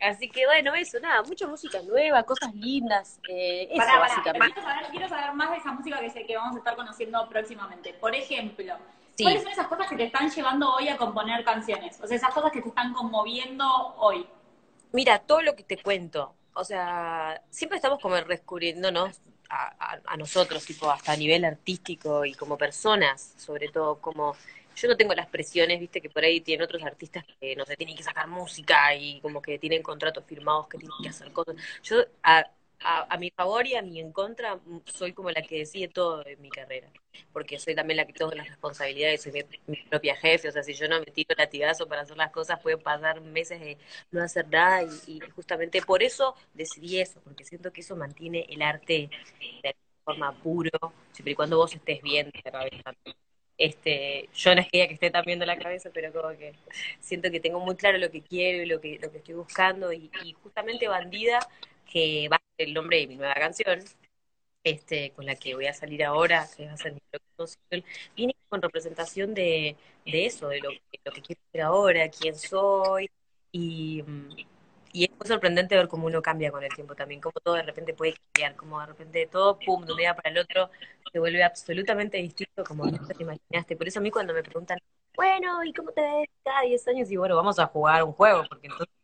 Así 0.00 0.30
que 0.30 0.46
bueno, 0.46 0.74
eso, 0.74 1.00
nada, 1.00 1.22
mucha 1.22 1.46
música 1.46 1.80
nueva, 1.82 2.22
cosas 2.22 2.54
lindas. 2.54 3.20
Eh, 3.28 3.68
eso 3.70 3.98
básicamente. 3.98 4.54
Quiero 4.54 4.68
saber, 4.68 4.90
quiero 4.90 5.08
saber 5.08 5.32
más 5.34 5.50
de 5.50 5.56
esa 5.56 5.72
música 5.72 6.00
que 6.00 6.10
sé 6.10 6.24
que 6.24 6.36
vamos 6.36 6.54
a 6.54 6.58
estar 6.58 6.76
conociendo 6.76 7.28
próximamente. 7.28 7.94
Por 7.94 8.14
ejemplo, 8.14 8.76
¿cuáles 9.20 9.42
son 9.42 9.52
esas 9.52 9.66
cosas 9.66 9.88
que 9.88 9.96
te 9.96 10.04
están 10.04 10.30
llevando 10.30 10.72
hoy 10.72 10.88
a 10.88 10.96
componer 10.96 11.44
canciones? 11.44 12.00
O 12.00 12.06
sea, 12.06 12.16
esas 12.16 12.32
cosas 12.32 12.52
que 12.52 12.62
te 12.62 12.68
están 12.68 12.92
conmoviendo 12.92 13.66
hoy. 13.98 14.26
Mira, 14.92 15.18
todo 15.20 15.42
lo 15.42 15.54
que 15.54 15.64
te 15.64 15.76
cuento, 15.82 16.34
o 16.54 16.64
sea, 16.64 17.42
siempre 17.50 17.76
estamos 17.76 18.00
como 18.00 18.16
descubriéndonos 18.16 19.20
a, 19.50 20.00
a, 20.04 20.16
nosotros, 20.16 20.64
tipo, 20.64 20.90
hasta 20.90 21.12
a 21.12 21.16
nivel 21.16 21.44
artístico 21.44 22.24
y 22.24 22.34
como 22.34 22.58
personas, 22.58 23.34
sobre 23.36 23.68
todo, 23.68 24.00
como 24.00 24.36
yo 24.76 24.88
no 24.88 24.96
tengo 24.96 25.14
las 25.14 25.26
presiones, 25.26 25.80
viste, 25.80 26.00
que 26.00 26.10
por 26.10 26.22
ahí 26.24 26.40
tienen 26.40 26.64
otros 26.64 26.82
artistas 26.82 27.24
que 27.40 27.56
no 27.56 27.64
sé, 27.64 27.76
tienen 27.76 27.96
que 27.96 28.02
sacar 28.02 28.28
música 28.28 28.94
y 28.94 29.20
como 29.20 29.42
que 29.42 29.58
tienen 29.58 29.82
contratos 29.82 30.24
firmados 30.24 30.68
que 30.68 30.78
tienen 30.78 30.96
que 31.02 31.08
hacer 31.08 31.32
cosas. 31.32 31.56
Yo 31.82 32.04
a, 32.22 32.46
a, 32.80 33.16
mi 33.18 33.30
favor 33.30 33.66
y 33.66 33.74
a 33.74 33.82
mi 33.82 34.00
en 34.00 34.12
contra, 34.12 34.56
mm, 34.56 34.82
soy 34.86 35.12
como 35.12 35.30
la 35.30 35.42
que 35.42 35.58
decide 35.58 35.88
todo 35.88 36.24
en 36.26 36.40
mi 36.40 36.50
carrera, 36.50 36.90
porque 37.32 37.58
soy 37.58 37.74
también 37.74 37.96
la 37.96 38.06
que 38.06 38.12
tengo 38.12 38.30
las 38.32 38.48
responsabilidades, 38.48 39.22
soy 39.22 39.44
mi, 39.66 39.76
propia 39.82 40.16
jefe, 40.16 40.48
o 40.48 40.52
sea, 40.52 40.62
si 40.62 40.74
yo 40.74 40.88
no 40.88 41.00
me 41.00 41.06
tiro 41.06 41.34
latigazo 41.36 41.86
para 41.88 42.02
hacer 42.02 42.16
las 42.16 42.30
cosas, 42.30 42.60
pueden 42.60 42.80
pasar 42.80 43.20
meses 43.20 43.60
de 43.60 43.78
no 44.10 44.22
hacer 44.22 44.48
nada 44.48 44.82
y, 45.06 45.20
justamente 45.34 45.82
por 45.82 46.02
eso 46.02 46.34
decidí 46.54 47.00
eso, 47.00 47.20
porque 47.22 47.44
siento 47.44 47.72
que 47.72 47.80
eso 47.80 47.96
mantiene 47.96 48.46
el 48.48 48.62
arte 48.62 49.10
de 49.62 49.76
forma 50.04 50.32
puro, 50.32 50.70
siempre 51.12 51.32
y 51.32 51.34
cuando 51.34 51.58
vos 51.58 51.74
estés 51.74 52.02
bien 52.02 52.30
la 52.44 52.50
cabeza. 52.50 52.94
Este, 53.58 54.28
yo 54.34 54.54
no 54.54 54.60
es 54.60 54.68
que 54.68 54.84
esté 54.84 55.10
tan 55.10 55.24
bien 55.24 55.40
de 55.40 55.46
la 55.46 55.58
cabeza, 55.58 55.90
pero 55.92 56.12
como 56.12 56.28
que 56.38 56.54
siento 57.00 57.28
que 57.28 57.40
tengo 57.40 57.58
muy 57.58 57.74
claro 57.74 57.98
lo 57.98 58.08
que 58.08 58.22
quiero 58.22 58.62
y 58.62 58.66
lo 58.66 58.80
que, 58.80 59.00
lo 59.02 59.10
que 59.10 59.18
estoy 59.18 59.34
buscando 59.34 59.92
y, 59.92 60.10
y 60.22 60.32
justamente 60.34 60.86
Bandida 60.86 61.40
que 61.90 62.28
va 62.30 62.36
a 62.36 62.42
ser 62.56 62.68
el 62.68 62.74
nombre 62.74 62.98
de 62.98 63.06
mi 63.06 63.16
nueva 63.16 63.34
canción, 63.34 63.80
este, 64.64 65.12
con 65.12 65.26
la 65.26 65.36
que 65.36 65.54
voy 65.54 65.66
a 65.66 65.74
salir 65.74 66.04
ahora, 66.04 66.48
que 66.56 66.66
va 66.66 66.72
a 66.72 66.76
ser 66.76 66.92
mi 66.94 67.00
próximo 67.36 67.84
viene 68.16 68.36
con 68.48 68.62
representación 68.62 69.34
de, 69.34 69.76
de 70.04 70.26
eso, 70.26 70.48
de 70.48 70.60
lo, 70.60 70.70
lo, 70.70 71.12
que 71.12 71.22
quiero 71.22 71.40
hacer 71.48 71.62
ahora, 71.62 72.08
quién 72.10 72.36
soy, 72.36 73.10
y, 73.52 74.04
y 74.92 75.04
es 75.04 75.10
muy 75.10 75.26
sorprendente 75.26 75.76
ver 75.76 75.88
cómo 75.88 76.06
uno 76.06 76.20
cambia 76.22 76.50
con 76.50 76.62
el 76.64 76.74
tiempo 76.74 76.94
también, 76.94 77.20
cómo 77.20 77.34
todo 77.42 77.54
de 77.54 77.62
repente 77.62 77.94
puede 77.94 78.14
cambiar, 78.32 78.56
como 78.56 78.80
de 78.80 78.86
repente 78.86 79.26
todo, 79.26 79.58
pum, 79.58 79.84
de 79.84 79.92
un 79.92 79.98
día 79.98 80.14
para 80.14 80.30
el 80.30 80.38
otro, 80.38 80.70
se 81.12 81.18
vuelve 81.18 81.42
absolutamente 81.42 82.18
distinto 82.18 82.64
como 82.64 82.84
no 82.86 83.06
te 83.06 83.22
imaginaste. 83.22 83.76
Por 83.76 83.88
eso 83.88 84.00
a 84.00 84.02
mí 84.02 84.10
cuando 84.10 84.34
me 84.34 84.42
preguntan, 84.42 84.78
bueno, 85.14 85.64
¿y 85.64 85.72
cómo 85.72 85.92
te 85.92 86.00
ves 86.00 86.28
cada 86.44 86.62
10 86.62 86.86
años? 86.88 87.10
Y 87.10 87.16
bueno, 87.16 87.36
vamos 87.36 87.58
a 87.58 87.66
jugar 87.66 88.02
un 88.04 88.12
juego, 88.12 88.44
porque 88.48 88.66
entonces 88.66 88.97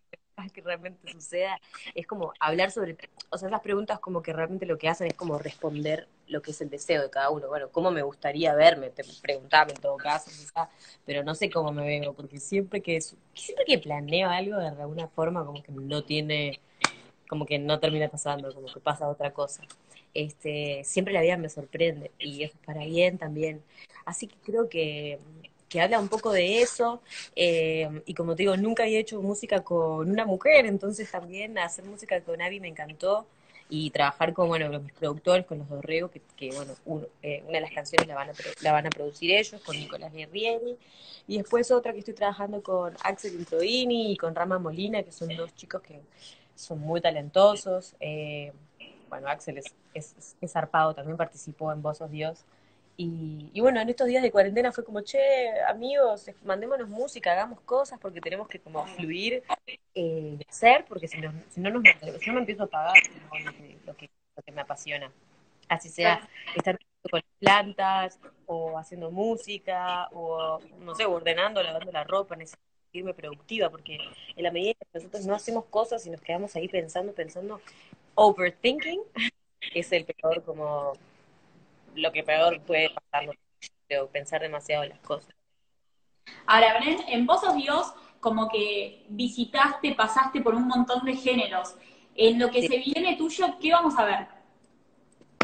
que 0.53 0.61
realmente 0.61 1.13
suceda, 1.13 1.61
es 1.95 2.07
como 2.07 2.33
hablar 2.41 2.71
sobre, 2.71 2.97
o 3.31 3.39
sea, 3.39 3.49
esas 3.49 3.61
preguntas 3.61 3.99
como 4.01 4.23
que 4.23 4.33
realmente 4.33 4.67
lo 4.67 4.79
que 4.79 4.89
hacen 4.89 5.07
es 5.09 5.15
como 5.15 5.39
responder 5.39 6.09
lo 6.27 6.43
que 6.43 6.53
es 6.53 6.61
el 6.61 6.71
deseo 6.71 7.03
de 7.03 7.11
cada 7.11 7.31
uno. 7.31 7.49
Bueno, 7.49 7.69
¿cómo 7.71 7.91
me 7.91 8.03
gustaría 8.03 8.55
verme? 8.55 8.91
Te 8.91 9.03
en 9.03 9.81
todo 9.81 9.97
caso, 9.97 10.31
pero 11.05 11.23
no 11.23 11.35
sé 11.35 11.51
cómo 11.51 11.73
me 11.73 11.85
veo, 11.85 12.15
porque 12.15 12.39
siempre 12.39 12.81
que, 12.81 13.01
siempre 13.01 13.65
que 13.67 13.79
planeo 13.79 14.31
algo 14.31 14.59
de 14.59 14.69
alguna 14.69 15.09
forma 15.09 15.45
como 15.45 15.63
que 15.63 15.73
no 15.73 16.03
tiene, 16.03 16.61
como 17.29 17.47
que 17.47 17.59
no 17.59 17.81
termina 17.81 18.09
pasando, 18.09 18.55
como 18.55 18.73
que 18.73 18.81
pasa 18.81 19.09
otra 19.09 19.33
cosa. 19.33 19.63
Este, 20.15 20.83
siempre 20.85 21.13
la 21.13 21.23
vida 21.23 21.37
me 21.37 21.49
sorprende 21.49 22.13
y 22.19 22.45
es 22.45 22.53
para 22.65 22.85
bien 22.85 23.19
también. 23.19 23.63
Así 24.05 24.29
que 24.29 24.37
creo 24.45 24.69
que 24.69 25.19
que 25.75 25.81
habla 25.81 25.99
un 25.99 26.09
poco 26.09 26.31
de 26.31 26.63
eso. 26.63 27.03
Eh, 27.35 28.03
y 28.07 28.15
como 28.15 28.37
te 28.37 28.45
digo, 28.45 28.57
nunca 28.57 28.85
había 28.85 29.01
hecho 29.01 29.21
música 29.21 29.65
con 29.65 30.09
una 30.09 30.25
mujer, 30.25 30.67
entonces 30.67 31.11
también 31.11 31.59
hacer 31.59 31.85
música 31.85 32.21
con 32.21 32.41
Abby 32.41 32.61
me 32.61 32.69
encantó. 32.69 33.27
y 33.69 33.91
trabajar 33.91 34.33
con, 34.35 34.47
bueno, 34.49 34.69
los 34.69 34.83
productores, 34.93 35.47
con 35.47 35.59
los 35.59 35.69
Dorrego, 35.69 36.11
que, 36.11 36.21
que 36.37 36.51
bueno, 36.55 36.75
eh, 37.23 37.43
una 37.49 37.55
de 37.55 37.61
las 37.63 37.73
canciones 37.73 38.07
la 38.07 38.15
van, 38.15 38.31
a, 38.31 38.33
la 38.61 38.73
van 38.73 38.87
a 38.87 38.91
producir 38.91 39.33
ellos, 39.33 39.61
con 39.63 39.75
Nicolás 39.77 40.13
Guerrieri, 40.13 40.77
y 41.27 41.39
después 41.39 41.71
otra 41.71 41.93
que 41.93 42.01
estoy 42.01 42.15
trabajando 42.15 42.63
con 42.63 42.95
Axel 43.03 43.35
Introdini 43.35 44.13
y 44.13 44.17
con 44.17 44.35
Rama 44.35 44.59
Molina, 44.59 45.03
que 45.03 45.11
son 45.11 45.35
dos 45.35 45.55
chicos 45.57 45.81
que 45.83 46.03
son 46.55 46.79
muy 46.81 47.01
talentosos. 47.01 47.97
Eh, 48.01 48.53
bueno, 49.09 49.29
Axel 49.29 49.59
es, 49.59 49.75
es, 49.95 50.37
es, 50.41 50.53
zarpado, 50.53 50.95
también 50.95 51.17
participó 51.17 51.73
en 51.73 51.83
sos 51.95 52.11
Dios. 52.11 52.45
Y, 52.97 53.51
y, 53.53 53.61
bueno, 53.61 53.81
en 53.81 53.89
estos 53.89 54.07
días 54.07 54.23
de 54.23 54.31
cuarentena 54.31 54.71
fue 54.71 54.85
como, 54.85 55.01
che, 55.01 55.19
amigos, 55.69 56.31
mandémonos 56.45 56.89
música, 56.89 57.33
hagamos 57.33 57.61
cosas 57.63 57.99
porque 57.99 58.21
tenemos 58.21 58.47
que 58.47 58.61
como 58.61 58.87
fluir, 58.87 59.43
eh, 59.95 60.39
hacer, 60.49 60.85
porque 60.89 61.09
si 61.09 61.21
no, 61.21 61.33
si 61.51 61.61
no, 61.61 61.71
nos, 61.71 61.83
si 62.21 62.27
no 62.29 62.35
me 62.35 62.41
empiezo 62.41 62.65
a 62.65 62.67
pagar 62.69 62.95
lo 63.45 63.53
que, 63.53 63.79
lo, 63.85 63.97
que, 63.97 64.11
lo 64.37 64.43
que 64.43 64.53
me 64.53 64.61
apasiona. 64.61 65.11
Así 65.69 65.89
sea, 65.89 66.29
estar 66.55 66.79
con 67.11 67.21
plantas, 67.41 68.19
o 68.47 68.79
haciendo 68.79 69.11
música, 69.11 70.09
o 70.13 70.61
no 70.81 70.95
sé, 70.95 71.05
ordenando, 71.05 71.63
lavando 71.63 71.91
la 71.91 72.05
ropa, 72.05 72.37
necesito 72.37 72.63
irme 72.93 73.13
productiva, 73.13 73.71
porque 73.71 73.99
en 74.37 74.43
la 74.43 74.51
medida 74.51 74.75
que 74.75 74.87
nosotros 74.95 75.27
no 75.27 75.35
hacemos 75.35 75.65
cosas 75.67 76.07
y 76.07 76.11
nos 76.11 76.21
quedamos 76.21 76.55
ahí 76.57 76.69
pensando, 76.69 77.13
pensando, 77.13 77.61
overthinking 78.15 79.01
es 79.75 79.93
el 79.93 80.05
peor 80.05 80.43
como 80.45 80.93
lo 81.95 82.13
que 82.13 82.23
peor 82.23 82.61
puede 82.63 82.91
pasar, 82.91 83.37
pensar 84.13 84.41
demasiado 84.41 84.85
las 84.85 84.99
cosas. 85.01 85.35
Ahora, 86.47 86.79
Bren, 86.79 86.99
en 87.09 87.27
Vos 87.27 87.41
sos 87.41 87.57
Dios, 87.57 87.93
como 88.21 88.49
que 88.49 89.05
visitaste, 89.09 89.95
pasaste 89.95 90.41
por 90.41 90.55
un 90.55 90.67
montón 90.67 91.05
de 91.05 91.15
géneros. 91.15 91.77
En 92.15 92.39
lo 92.39 92.51
que 92.51 92.67
se 92.67 92.79
viene 92.79 93.17
tuyo, 93.17 93.57
¿qué 93.61 93.73
vamos 93.73 93.95
a 93.99 94.05
ver? 94.05 94.27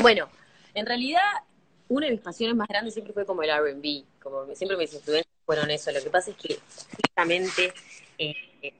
Bueno, 0.00 0.28
en 0.75 0.87
realidad, 0.87 1.21
una 1.88 2.07
de 2.07 2.12
mis 2.12 2.21
pasiones 2.21 2.57
más 2.57 2.69
grandes 2.69 2.95
siempre 2.95 3.12
fue 3.12 3.26
como 3.26 3.42
el 3.42 3.50
RB, 3.50 4.04
como 4.23 4.47
siempre 4.54 4.76
mis 4.76 4.95
influencias 4.95 5.35
fueron 5.45 5.71
eso. 5.71 5.90
Lo 5.90 6.02
que 6.02 6.11
pasa 6.11 6.30
es 6.30 6.37
que 6.37 6.59
justamente 6.97 7.75
eh, 8.19 8.73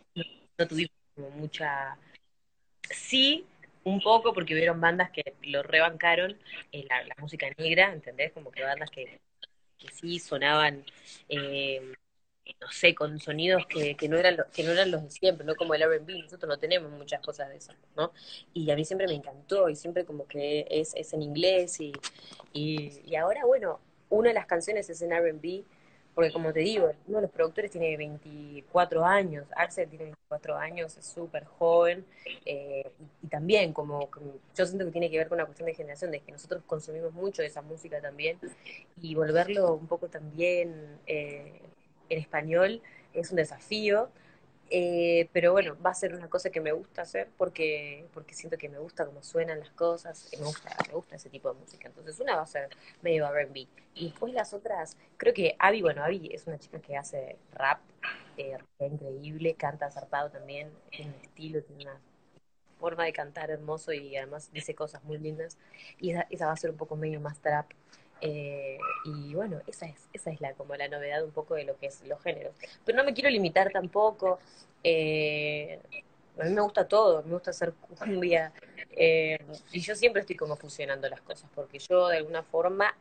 no 0.57 0.67
tuvimos 0.67 0.93
como 1.15 1.31
mucha... 1.31 1.97
Sí, 2.91 3.45
un 3.85 4.01
poco 4.01 4.33
porque 4.33 4.55
hubieron 4.55 4.81
bandas 4.81 5.11
que 5.11 5.35
lo 5.43 5.63
rebancaron 5.63 6.37
en 6.73 6.87
la, 6.87 7.15
música 7.19 7.47
negra, 7.59 7.93
¿entendés? 7.93 8.33
Como 8.33 8.51
que 8.51 8.63
bandas 8.63 8.91
que, 8.91 9.21
sí 9.93 10.19
sonaban, 10.19 10.85
eh, 11.29 11.95
no 12.61 12.71
sé, 12.71 12.95
con 12.95 13.19
sonidos 13.19 13.65
que, 13.67 13.97
que, 13.97 14.09
no 14.09 14.19
eran 14.19 14.37
los, 14.37 14.47
que 14.49 14.63
no 14.63 14.73
eran 14.73 14.91
los 14.91 15.03
de 15.03 15.11
siempre, 15.11 15.47
no 15.47 15.55
como 15.55 15.75
el 15.75 15.83
R&B, 15.83 16.23
nosotros 16.23 16.49
no 16.49 16.59
tenemos 16.59 16.91
muchas 16.91 17.21
cosas 17.23 17.49
de 17.49 17.57
eso, 17.57 17.73
¿no? 17.97 18.13
Y 18.53 18.71
a 18.71 18.77
mí 18.77 18.85
siempre 18.85 19.07
me 19.07 19.15
encantó 19.15 19.71
y 19.71 19.77
siempre 19.77 20.05
como 20.05 20.27
que 20.27 20.67
es, 20.71 20.95
es 20.95 21.13
en 21.15 21.23
inglés 21.23 21.81
y, 21.81 21.93
y, 22.53 23.01
y 23.07 23.17
ahora, 23.17 23.47
bueno, 23.47 23.81
una 24.11 24.29
de 24.29 24.35
las 24.35 24.47
canciones 24.47 24.91
es 24.91 25.01
en 25.01 25.13
R&B, 25.13 25.65
porque 26.15 26.33
como 26.33 26.53
te 26.53 26.61
digo, 26.61 26.93
uno 27.07 27.19
de 27.19 27.23
los 27.23 27.31
productores 27.31 27.71
tiene 27.71 27.97
24 27.97 29.05
años, 29.05 29.47
Axel 29.57 29.89
tiene 29.89 30.05
24 30.07 30.57
años, 30.57 30.97
es 30.97 31.07
súper 31.07 31.45
joven, 31.45 32.05
eh, 32.45 32.91
y, 33.23 33.27
también 33.29 33.73
como, 33.73 34.09
yo 34.55 34.67
siento 34.67 34.85
que 34.87 34.91
tiene 34.91 35.11
que 35.11 35.19
ver 35.19 35.29
con 35.29 35.37
una 35.37 35.47
cuestión 35.47 35.67
de 35.67 35.75
generación, 35.75 36.11
de 36.11 36.21
que 36.21 36.33
nosotros 36.33 36.63
consumimos 36.67 37.13
mucho 37.13 37.43
de 37.43 37.49
esa 37.49 37.63
música 37.63 38.01
también, 38.01 38.39
y 39.01 39.15
volverlo 39.15 39.75
un 39.75 39.87
poco 39.87 40.09
también 40.09 40.99
eh, 41.07 41.61
en 42.09 42.19
español 42.19 42.83
es 43.15 43.31
un 43.31 43.37
desafío, 43.37 44.11
eh, 44.71 45.29
pero 45.33 45.51
bueno, 45.51 45.77
va 45.85 45.91
a 45.91 45.95
ser 45.95 46.15
una 46.15 46.31
cosa 46.31 46.51
que 46.51 46.61
me 46.61 46.71
gusta 46.71 47.03
hacer 47.03 47.29
porque, 47.37 48.07
porque 48.15 48.35
siento 48.35 48.57
que 48.57 48.69
me 48.69 48.79
gusta 48.79 49.05
cómo 49.05 49.23
suenan 49.23 49.59
las 49.59 49.71
cosas, 49.71 50.31
me 50.39 50.45
gusta, 50.45 50.71
me 50.87 50.95
gusta 50.95 51.17
ese 51.17 51.29
tipo 51.29 51.53
de 51.53 51.59
música. 51.59 51.89
Entonces 51.89 52.21
una 52.21 52.37
va 52.37 52.43
a 52.43 52.47
ser 52.47 52.69
medio 53.03 53.27
R&B. 53.27 53.67
Y 53.95 54.11
después 54.11 54.33
las 54.33 54.55
otras, 54.55 54.97
creo 55.17 55.35
que 55.35 55.57
Abby, 55.59 55.83
bueno, 55.83 56.05
Abby 56.05 56.31
es 56.33 56.47
una 56.47 56.59
chica 56.59 56.79
que 56.81 56.97
hace 56.97 57.37
rap, 57.53 57.81
eh, 58.37 58.57
increíble, 58.79 59.55
canta 59.55 59.91
zarpado 59.91 60.31
también, 60.31 60.71
tiene 60.91 61.13
un 61.13 61.21
estilo, 61.21 61.63
tiene 61.63 61.85
una 61.85 62.01
forma 62.79 63.05
de 63.05 63.13
cantar 63.13 63.51
hermoso 63.51 63.93
y 63.93 64.17
además 64.17 64.51
dice 64.53 64.75
cosas 64.75 65.03
muy 65.03 65.19
lindas. 65.19 65.59
Y 65.99 66.13
esa 66.31 66.47
va 66.47 66.53
a 66.53 66.57
ser 66.57 66.71
un 66.71 66.77
poco 66.77 66.95
medio 66.97 67.21
más 67.21 67.41
trap. 67.41 67.67
Eh, 68.21 68.79
y 69.05 69.35
bueno, 69.35 69.61
esa 69.67 69.87
es, 69.87 70.09
esa 70.13 70.31
es 70.31 70.41
la, 70.41 70.53
como 70.55 70.75
la 70.77 70.89
novedad 70.89 71.25
un 71.25 71.31
poco 71.31 71.55
de 71.55 71.65
lo 71.65 71.77
que 71.79 71.87
es 71.87 72.03
los 72.07 72.21
géneros. 72.23 72.55
Pero 72.85 72.99
no 72.99 73.05
me 73.05 73.15
quiero 73.15 73.31
limitar 73.31 73.71
tampoco. 73.71 74.39
Eh, 74.85 75.79
a 76.39 76.45
mí 76.45 76.51
me 76.51 76.61
gusta 76.61 76.87
todo, 76.87 77.23
me 77.23 77.33
gusta 77.33 77.51
hacer 77.51 77.73
cumbia. 77.99 78.53
Eh, 78.93 79.39
y 79.73 79.81
yo 79.81 79.95
siempre 79.95 80.21
estoy 80.21 80.37
como 80.37 80.57
fusionando 80.57 81.09
las 81.09 81.21
cosas, 81.23 81.49
porque 81.55 81.79
yo 81.79 82.09
de 82.09 82.19
alguna 82.19 82.43
forma 82.43 82.95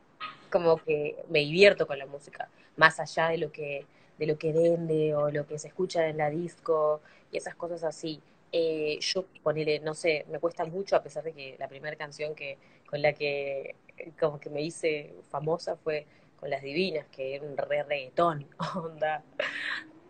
como 0.50 0.78
que 0.78 1.16
me 1.30 1.40
divierto 1.40 1.86
con 1.88 2.00
la 2.00 2.06
música, 2.06 2.50
más 2.76 3.00
allá 3.00 3.30
de 3.30 3.38
lo 3.38 3.52
que, 3.52 3.86
de 4.18 4.26
lo 4.26 4.38
que 4.38 4.52
vende 4.52 5.16
o 5.16 5.30
lo 5.30 5.46
que 5.46 5.60
se 5.60 5.68
escucha 5.68 6.08
en 6.08 6.18
la 6.18 6.30
disco 6.30 7.02
y 7.32 7.38
esas 7.38 7.56
cosas 7.56 7.84
así. 7.84 8.22
yo 8.52 9.26
ponele, 9.44 9.80
no 9.80 9.94
sé, 9.94 10.26
me 10.32 10.40
cuesta 10.40 10.66
mucho, 10.66 10.96
a 10.96 11.04
pesar 11.04 11.24
de 11.24 11.34
que 11.34 11.56
la 11.60 11.68
primera 11.68 11.96
canción 11.96 12.36
que 12.36 12.58
con 12.90 13.02
la 13.02 13.14
que 13.14 13.76
como 14.20 14.40
que 14.40 14.50
me 14.50 14.62
hice 14.62 15.14
famosa 15.30 15.76
fue 15.78 16.06
con 16.40 16.50
las 16.50 16.62
divinas, 16.62 17.06
que 17.08 17.36
era 17.36 17.46
un 17.46 17.58
re 17.58 17.84
reggaetón, 17.84 18.48
onda. 18.76 19.24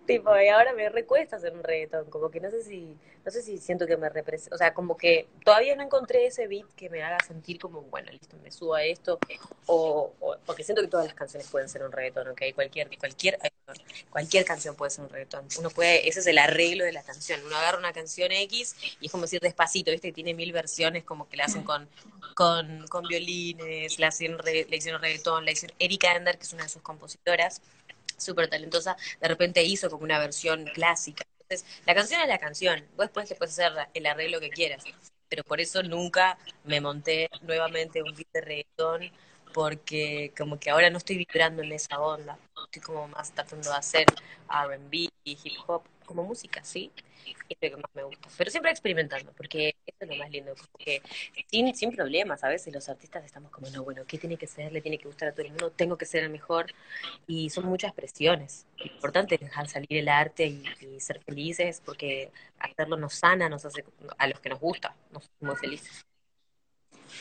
Tipo, 0.06 0.36
y 0.40 0.48
ahora 0.48 0.74
me 0.74 0.90
recuesta 0.90 1.36
hacer 1.36 1.54
un 1.54 1.64
reggaetón, 1.64 2.10
como 2.10 2.32
que 2.32 2.40
no 2.40 2.50
sé 2.50 2.64
si, 2.64 2.98
no 3.24 3.30
sé 3.30 3.44
si 3.44 3.60
siento 3.60 3.86
que 3.86 3.96
me 3.96 4.10
representa, 4.10 4.56
o 4.56 4.58
sea, 4.58 4.74
como 4.74 4.98
que 4.98 5.28
todavía 5.46 5.76
no 5.76 5.84
encontré 5.84 6.26
ese 6.26 6.48
beat 6.48 6.66
que 6.76 6.90
me 6.90 7.04
haga 7.04 7.20
sentir 7.24 7.60
como, 7.60 7.84
bueno, 7.84 8.12
listo, 8.12 8.36
me 8.42 8.52
subo 8.52 8.74
a 8.74 8.84
esto, 8.84 9.20
o, 9.68 10.12
porque 10.48 10.64
siento 10.64 10.82
que 10.82 10.88
todas 10.88 11.06
las 11.06 11.14
canciones 11.14 11.48
pueden 11.52 11.70
ser 11.70 11.84
un 11.84 11.92
reggaetón, 11.92 12.28
¿ok? 12.30 12.42
Cualquier, 12.56 12.90
cualquier, 12.98 13.38
cualquier 14.10 14.46
canción 14.46 14.76
puede 14.76 14.92
ser 14.92 15.06
un 15.06 15.10
reggaetón. 15.10 15.48
Uno 15.58 15.70
puede, 15.70 16.08
ese 16.08 16.20
es 16.20 16.28
el 16.28 16.38
arreglo 16.38 16.84
de 16.84 16.92
la 16.92 17.04
canción. 17.04 17.42
Uno 17.46 17.56
agarra 17.56 17.78
una 17.78 17.94
canción 17.94 18.32
X 18.32 18.76
y 19.00 19.06
es 19.06 19.12
como 19.12 19.24
decir 19.24 19.42
despacito, 19.42 19.92
¿viste? 19.92 20.12
Tiene 20.12 20.34
mil 20.34 20.52
versiones, 20.52 21.04
como 21.04 21.28
que 21.28 21.38
la 21.38 21.46
hacen 21.46 21.64
con, 21.64 21.90
con, 22.36 23.04
violines, 23.08 24.00
la 24.00 24.08
hacen, 24.08 24.38
hicieron 24.72 25.02
reggaetón, 25.02 25.46
la 25.46 25.52
hicieron 25.52 25.76
Erika 25.80 26.16
Ender, 26.16 26.38
que 26.38 26.44
es 26.44 26.54
una 26.54 26.64
de 26.64 26.70
sus 26.70 26.82
compositoras 26.82 27.62
súper 28.18 28.50
talentosa, 28.50 28.98
de 29.22 29.28
repente 29.28 29.64
hizo 29.64 29.90
como 29.90 30.04
una 30.04 30.20
versión 30.20 30.66
clásica. 30.66 31.26
Entonces, 31.42 31.66
la 31.86 31.96
canción 31.96 32.22
es 32.22 32.28
la 32.28 32.38
canción, 32.38 32.80
vos 32.96 33.06
después 33.06 33.30
le 33.30 33.36
puedes 33.36 33.58
hacer 33.58 33.72
el 33.94 34.06
arreglo 34.06 34.40
que 34.40 34.50
quieras, 34.50 34.84
pero 35.28 35.44
por 35.44 35.60
eso 35.60 35.82
nunca 35.84 36.38
me 36.64 36.82
monté 36.82 37.30
nuevamente 37.42 38.04
un 38.04 38.14
beat 38.16 38.28
de 38.34 38.42
reggaetón, 38.42 39.12
porque 39.54 40.34
como 40.38 40.60
que 40.60 40.70
ahora 40.70 40.90
no 40.90 40.98
estoy 40.98 41.18
vibrando 41.18 41.64
en 41.64 41.72
esa 41.72 42.00
onda, 42.00 42.38
estoy 42.66 42.82
como 42.82 43.08
más 43.08 43.32
tratando 43.32 43.70
de 43.70 43.76
hacer 43.76 44.06
R&B 44.50 45.10
hip 45.24 45.60
hop 45.68 45.84
como 46.06 46.24
música, 46.24 46.64
¿sí? 46.64 46.92
es 47.50 47.58
lo 47.62 47.78
que 47.78 47.82
más 47.82 47.96
me 47.96 48.04
gusta. 48.04 48.30
Pero 48.38 48.52
siempre 48.52 48.72
experimentando, 48.72 49.32
porque 49.34 49.76
eso 49.86 49.98
es 50.00 50.08
lo 50.08 50.16
más 50.16 50.30
lindo, 50.32 50.54
porque 50.72 51.02
sin, 51.48 51.76
sin 51.76 51.92
problemas, 51.92 52.44
a 52.44 52.50
veces 52.50 52.74
los 52.74 52.90
artistas 52.90 53.24
estamos 53.26 53.52
como, 53.52 53.70
no, 53.70 53.84
bueno, 53.84 54.04
¿qué 54.08 54.18
tiene 54.18 54.38
que 54.38 54.48
ser? 54.48 54.72
Le 54.72 54.82
tiene 54.82 54.98
que 54.98 55.06
gustar 55.06 55.30
a 55.30 55.32
todo 55.32 55.44
el 55.44 55.50
mundo, 55.50 55.72
tengo 55.72 55.98
que 55.98 56.06
ser 56.06 56.24
el 56.24 56.30
mejor, 56.30 56.68
y 57.28 57.50
son 57.50 57.66
muchas 57.66 57.94
presiones. 57.94 58.66
Importante 58.78 59.38
dejar 59.38 59.68
salir 59.70 59.94
el 59.98 60.10
arte 60.10 60.48
y, 60.48 61.00
ser 61.00 61.22
felices, 61.24 61.82
porque 61.86 62.32
hacerlo 62.60 62.98
nos 62.98 63.14
sana, 63.14 63.50
nos 63.50 63.66
hace, 63.66 63.84
a 64.18 64.28
los 64.28 64.40
que 64.40 64.50
nos 64.50 64.60
gusta, 64.60 64.96
nos 65.12 65.30
hacemos 65.30 65.60
felices. 65.60 66.06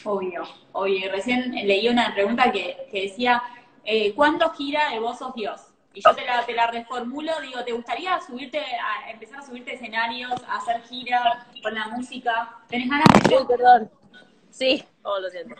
Obvio, 0.04 0.42
obvio. 0.72 1.10
Recién 1.10 1.50
leí 1.50 1.88
una 1.88 2.14
pregunta 2.14 2.50
que, 2.52 2.86
que 2.90 3.02
decía, 3.02 3.42
eh, 3.84 4.12
¿cuándo 4.14 4.50
gira 4.50 4.90
de 4.90 4.98
Vos 4.98 5.18
sos 5.18 5.34
Dios? 5.34 5.60
Y 5.94 6.00
yo 6.02 6.14
te 6.14 6.24
la, 6.24 6.44
te 6.44 6.52
la 6.52 6.66
reformulo, 6.68 7.40
digo, 7.40 7.64
¿te 7.64 7.72
gustaría 7.72 8.20
subirte, 8.20 8.58
a 8.60 9.10
empezar 9.10 9.40
a 9.40 9.46
subirte 9.46 9.74
escenarios, 9.74 10.32
a 10.46 10.58
hacer 10.58 10.82
gira 10.82 11.46
con 11.62 11.74
la 11.74 11.88
música? 11.88 12.56
¿Tenés 12.68 12.88
ganas 12.88 13.06
de 13.28 13.36
Uy, 13.36 13.46
perdón. 13.46 13.90
Sí, 14.50 14.84
oh, 15.02 15.18
lo 15.18 15.28
siento. 15.30 15.54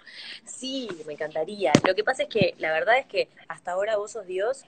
Sí, 0.45 0.89
me 1.07 1.15
encantaría. 1.15 1.73
Lo 1.87 1.95
que 1.95 2.05
pasa 2.05 2.25
es 2.25 2.29
que 2.29 2.55
la 2.59 2.73
verdad 2.73 2.99
es 2.99 3.07
que 3.07 3.29
hasta 3.49 3.73
ahora 3.73 3.97
vos 3.97 4.13
sos 4.13 4.27
Dios 4.27 4.65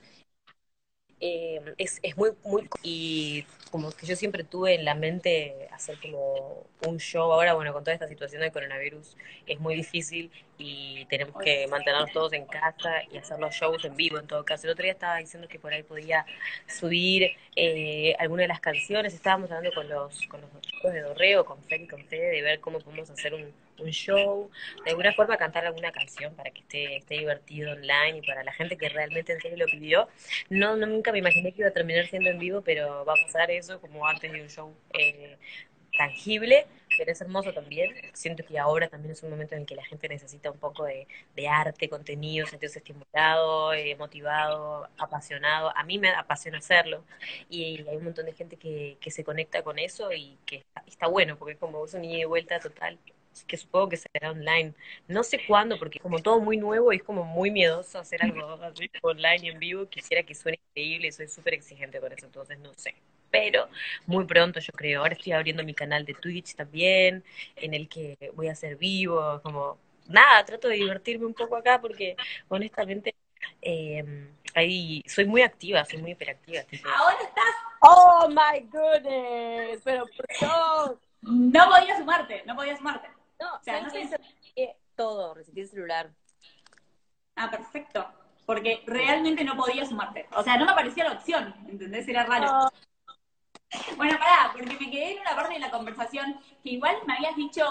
eh, 1.20 1.60
es, 1.76 2.00
es 2.02 2.16
muy, 2.16 2.30
muy... 2.44 2.68
Y 2.82 3.44
como 3.70 3.92
que 3.92 4.06
yo 4.06 4.16
siempre 4.16 4.42
tuve 4.42 4.74
en 4.74 4.84
la 4.84 4.94
mente 4.94 5.68
hacer 5.70 5.98
como 6.00 6.66
un 6.86 6.98
show. 6.98 7.32
Ahora, 7.32 7.54
bueno, 7.54 7.72
con 7.72 7.84
toda 7.84 7.94
esta 7.94 8.08
situación 8.08 8.40
del 8.40 8.52
coronavirus 8.52 9.16
es 9.46 9.60
muy 9.60 9.76
difícil 9.76 10.30
y 10.58 11.04
tenemos 11.06 11.40
que 11.42 11.66
mantenernos 11.68 12.10
todos 12.12 12.32
en 12.32 12.46
casa 12.46 13.02
y 13.10 13.18
hacer 13.18 13.38
los 13.38 13.54
shows 13.54 13.84
en 13.84 13.94
vivo 13.96 14.18
en 14.18 14.26
todo 14.26 14.44
caso. 14.44 14.66
El 14.66 14.72
otro 14.72 14.82
día 14.82 14.92
estaba 14.92 15.18
diciendo 15.18 15.46
que 15.48 15.58
por 15.58 15.72
ahí 15.72 15.82
podía 15.82 16.26
subir 16.66 17.30
eh, 17.54 18.14
alguna 18.18 18.42
de 18.42 18.48
las 18.48 18.60
canciones. 18.60 19.14
Estábamos 19.14 19.50
hablando 19.50 19.72
con 19.74 19.88
los, 19.88 20.26
con 20.26 20.40
los 20.40 20.50
chicos 20.62 20.92
de 20.92 21.00
Dorreo, 21.02 21.44
con 21.44 21.62
Fe 21.64 21.76
y 21.76 21.86
con 21.86 22.04
Fede, 22.06 22.30
de 22.30 22.42
ver 22.42 22.60
cómo 22.60 22.80
podemos 22.80 23.08
hacer 23.10 23.34
un, 23.34 23.52
un 23.80 23.90
show, 23.90 24.50
de 24.84 24.90
alguna 24.90 25.12
forma 25.12 25.36
cantar 25.36 25.66
alguna 25.66 25.92
canción 25.92 26.34
para 26.34 26.50
que 26.50 26.60
esté, 26.60 26.96
esté 26.96 27.18
divertido 27.18 27.72
online 27.72 28.18
y 28.18 28.26
para 28.26 28.44
la 28.44 28.52
gente 28.52 28.76
que 28.76 28.88
realmente 28.88 29.32
en 29.32 29.40
serio 29.40 29.58
lo 29.58 29.66
pidió. 29.66 30.08
No, 30.48 30.76
no 30.76 30.86
nunca 30.86 31.12
me 31.12 31.18
imaginé 31.18 31.52
que 31.52 31.60
iba 31.62 31.68
a 31.68 31.72
terminar 31.72 32.06
siendo 32.06 32.30
en 32.30 32.38
vivo, 32.38 32.62
pero 32.62 33.04
va 33.04 33.14
a 33.14 33.24
pasar 33.26 33.50
eso 33.50 33.80
como 33.80 34.06
antes 34.06 34.32
de 34.32 34.42
un 34.42 34.48
show 34.48 34.74
eh, 34.92 35.36
tangible, 35.96 36.66
pero 36.96 37.12
es 37.12 37.20
hermoso 37.20 37.52
también. 37.52 37.94
Siento 38.12 38.44
que 38.44 38.58
ahora 38.58 38.88
también 38.88 39.12
es 39.12 39.22
un 39.22 39.30
momento 39.30 39.54
en 39.54 39.62
el 39.62 39.66
que 39.66 39.74
la 39.74 39.84
gente 39.84 40.08
necesita 40.08 40.50
un 40.50 40.58
poco 40.58 40.84
de, 40.84 41.06
arte, 41.48 41.88
contenido, 41.88 42.46
sentirse 42.46 42.78
estimulado, 42.78 43.72
eh, 43.74 43.96
motivado, 43.96 44.88
apasionado. 44.98 45.76
A 45.76 45.84
mí 45.84 45.98
me 45.98 46.10
apasiona 46.10 46.58
hacerlo 46.58 47.04
y 47.48 47.86
hay 47.88 47.96
un 47.96 48.04
montón 48.04 48.26
de 48.26 48.32
gente 48.32 48.56
que, 48.56 48.96
que 49.00 49.10
se 49.10 49.24
conecta 49.24 49.62
con 49.62 49.78
eso 49.78 50.12
y 50.12 50.38
que 50.46 50.64
está, 50.86 51.06
bueno, 51.06 51.36
porque 51.36 51.56
como 51.56 51.84
es 51.84 51.94
un 51.94 52.04
ida 52.04 52.20
y 52.20 52.24
vuelta 52.24 52.58
total 52.60 52.98
que 53.46 53.56
supongo 53.56 53.88
que 53.90 53.96
será 53.96 54.30
online. 54.30 54.74
No 55.08 55.22
sé 55.22 55.40
cuándo, 55.46 55.78
porque 55.78 55.98
es 55.98 56.02
como 56.02 56.18
todo 56.20 56.40
muy 56.40 56.56
nuevo 56.56 56.92
y 56.92 56.96
es 56.96 57.02
como 57.02 57.24
muy 57.24 57.50
miedoso 57.50 57.98
hacer 57.98 58.22
algo 58.22 58.44
así 58.62 58.90
online 59.02 59.38
y 59.42 59.48
en 59.48 59.58
vivo. 59.58 59.88
Quisiera 59.88 60.22
que 60.22 60.34
suene 60.34 60.60
increíble 60.70 61.08
y 61.08 61.12
soy 61.12 61.28
súper 61.28 61.54
exigente 61.54 62.00
con 62.00 62.12
eso, 62.12 62.26
entonces 62.26 62.58
no 62.58 62.72
sé. 62.74 62.94
Pero 63.30 63.68
muy 64.06 64.24
pronto 64.24 64.60
yo 64.60 64.72
creo. 64.72 65.00
Ahora 65.00 65.14
estoy 65.14 65.32
abriendo 65.32 65.64
mi 65.64 65.74
canal 65.74 66.04
de 66.04 66.14
Twitch 66.14 66.54
también, 66.54 67.24
en 67.56 67.74
el 67.74 67.88
que 67.88 68.16
voy 68.34 68.48
a 68.48 68.52
hacer 68.52 68.76
vivo, 68.76 69.40
como 69.42 69.78
nada, 70.08 70.44
trato 70.44 70.68
de 70.68 70.76
divertirme 70.76 71.26
un 71.26 71.34
poco 71.34 71.56
acá 71.56 71.80
porque 71.80 72.16
honestamente 72.48 73.14
eh, 73.62 74.04
ahí 74.54 75.02
soy 75.06 75.24
muy 75.24 75.42
activa, 75.42 75.84
soy 75.84 76.00
muy 76.00 76.12
hiperactiva. 76.12 76.62
Ahora 76.96 77.16
estás. 77.22 77.54
Oh 77.82 78.28
my 78.28 78.60
goodness, 78.68 79.80
pero 79.84 80.06
por 80.06 80.26
No 81.22 81.68
podía 81.70 81.96
sumarte, 81.96 82.42
no 82.46 82.56
podía 82.56 82.76
sumarte. 82.76 83.19
No, 83.40 83.54
o 83.54 83.62
sea, 83.62 83.80
no 83.80 83.90
sé. 83.90 84.18
Todo, 84.94 85.32
resistir 85.32 85.66
celular. 85.66 86.10
Ah, 87.36 87.50
perfecto. 87.50 88.06
Porque 88.44 88.82
realmente 88.86 89.44
no 89.44 89.56
podía 89.56 89.86
sumarte. 89.86 90.26
O 90.36 90.42
sea, 90.42 90.58
no 90.58 90.66
me 90.66 90.72
aparecía 90.72 91.04
la 91.04 91.12
opción, 91.12 91.54
¿entendés? 91.68 92.06
Era 92.06 92.26
raro. 92.26 92.70
Bueno, 93.96 94.18
pará, 94.18 94.50
porque 94.52 94.66
me 94.66 94.90
quedé 94.90 95.12
en 95.12 95.20
una 95.20 95.36
parte 95.36 95.54
de 95.54 95.60
la 95.60 95.70
conversación 95.70 96.38
que 96.62 96.70
igual 96.70 96.96
me 97.06 97.14
habías 97.14 97.36
dicho 97.36 97.64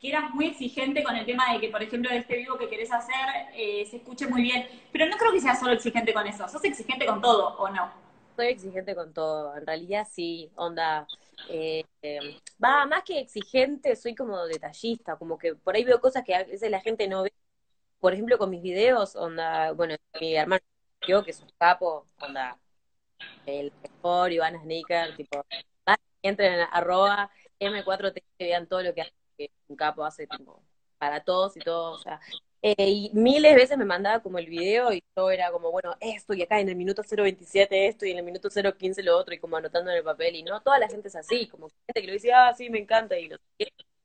que 0.00 0.08
eras 0.08 0.34
muy 0.34 0.48
exigente 0.48 1.02
con 1.02 1.16
el 1.16 1.24
tema 1.24 1.52
de 1.52 1.60
que, 1.60 1.68
por 1.68 1.82
ejemplo, 1.82 2.10
este 2.10 2.36
vivo 2.36 2.58
que 2.58 2.68
querés 2.68 2.92
hacer 2.92 3.14
eh, 3.54 3.86
se 3.88 3.96
escuche 3.96 4.26
muy 4.26 4.42
bien. 4.42 4.68
Pero 4.92 5.06
no 5.06 5.16
creo 5.16 5.32
que 5.32 5.40
seas 5.40 5.58
solo 5.58 5.72
exigente 5.72 6.12
con 6.12 6.26
eso. 6.26 6.46
¿Sos 6.48 6.64
exigente 6.64 7.06
con 7.06 7.22
todo 7.22 7.56
o 7.56 7.70
no? 7.70 7.90
Soy 8.34 8.48
exigente 8.48 8.94
con 8.94 9.14
todo. 9.14 9.56
En 9.56 9.64
realidad 9.64 10.06
sí, 10.10 10.50
onda. 10.56 11.06
Eh, 11.48 11.84
va, 12.62 12.86
más 12.86 13.02
que 13.04 13.20
exigente, 13.20 13.96
soy 13.96 14.14
como 14.14 14.44
detallista, 14.46 15.16
como 15.16 15.38
que 15.38 15.54
por 15.54 15.74
ahí 15.74 15.84
veo 15.84 16.00
cosas 16.00 16.24
que 16.24 16.34
a 16.34 16.44
veces 16.44 16.70
la 16.70 16.80
gente 16.80 17.08
no 17.08 17.22
ve. 17.22 17.32
Por 18.00 18.12
ejemplo, 18.12 18.38
con 18.38 18.50
mis 18.50 18.62
videos, 18.62 19.16
onda, 19.16 19.72
bueno, 19.72 19.96
mi 20.20 20.34
hermano, 20.34 20.62
que 21.00 21.30
es 21.30 21.40
un 21.40 21.50
capo, 21.58 22.06
onda, 22.20 22.58
el 23.46 23.72
mejor, 23.82 24.32
Iván 24.32 24.60
Sneaker, 24.60 25.16
tipo, 25.16 25.44
entren 26.22 26.54
en 26.54 26.66
arroba 26.72 27.30
M4T 27.60 28.22
y 28.38 28.44
vean 28.44 28.66
todo 28.66 28.82
lo 28.82 28.94
que 28.94 29.02
hace, 29.02 29.12
que 29.36 29.50
un 29.68 29.76
capo 29.76 30.04
hace 30.04 30.26
tipo, 30.26 30.62
para 30.98 31.24
todos 31.24 31.56
y 31.56 31.60
todo, 31.60 31.92
o 31.92 31.98
sea, 31.98 32.20
eh, 32.62 32.74
y 32.90 33.10
miles 33.14 33.52
de 33.52 33.56
veces 33.56 33.78
me 33.78 33.84
mandaba 33.84 34.22
como 34.22 34.38
el 34.38 34.46
video 34.46 34.92
y 34.92 35.02
todo 35.14 35.30
era 35.30 35.50
como, 35.52 35.70
bueno, 35.70 35.96
esto 36.00 36.34
y 36.34 36.42
acá 36.42 36.60
en 36.60 36.68
el 36.68 36.76
minuto 36.76 37.02
027 37.02 37.86
esto 37.88 38.06
y 38.06 38.10
en 38.12 38.18
el 38.18 38.24
minuto 38.24 38.48
015 38.50 39.02
lo 39.02 39.16
otro 39.16 39.34
y 39.34 39.38
como 39.38 39.56
anotando 39.56 39.90
en 39.90 39.98
el 39.98 40.04
papel 40.04 40.36
y 40.36 40.42
no, 40.42 40.60
toda 40.62 40.78
la 40.78 40.88
gente 40.88 41.08
es 41.08 41.16
así, 41.16 41.46
como 41.48 41.68
gente 41.68 42.00
que 42.00 42.06
lo 42.06 42.12
dice, 42.14 42.32
ah, 42.32 42.52
sí, 42.56 42.70
me 42.70 42.78
encanta 42.78 43.18
y 43.18 43.28
lo 43.28 43.38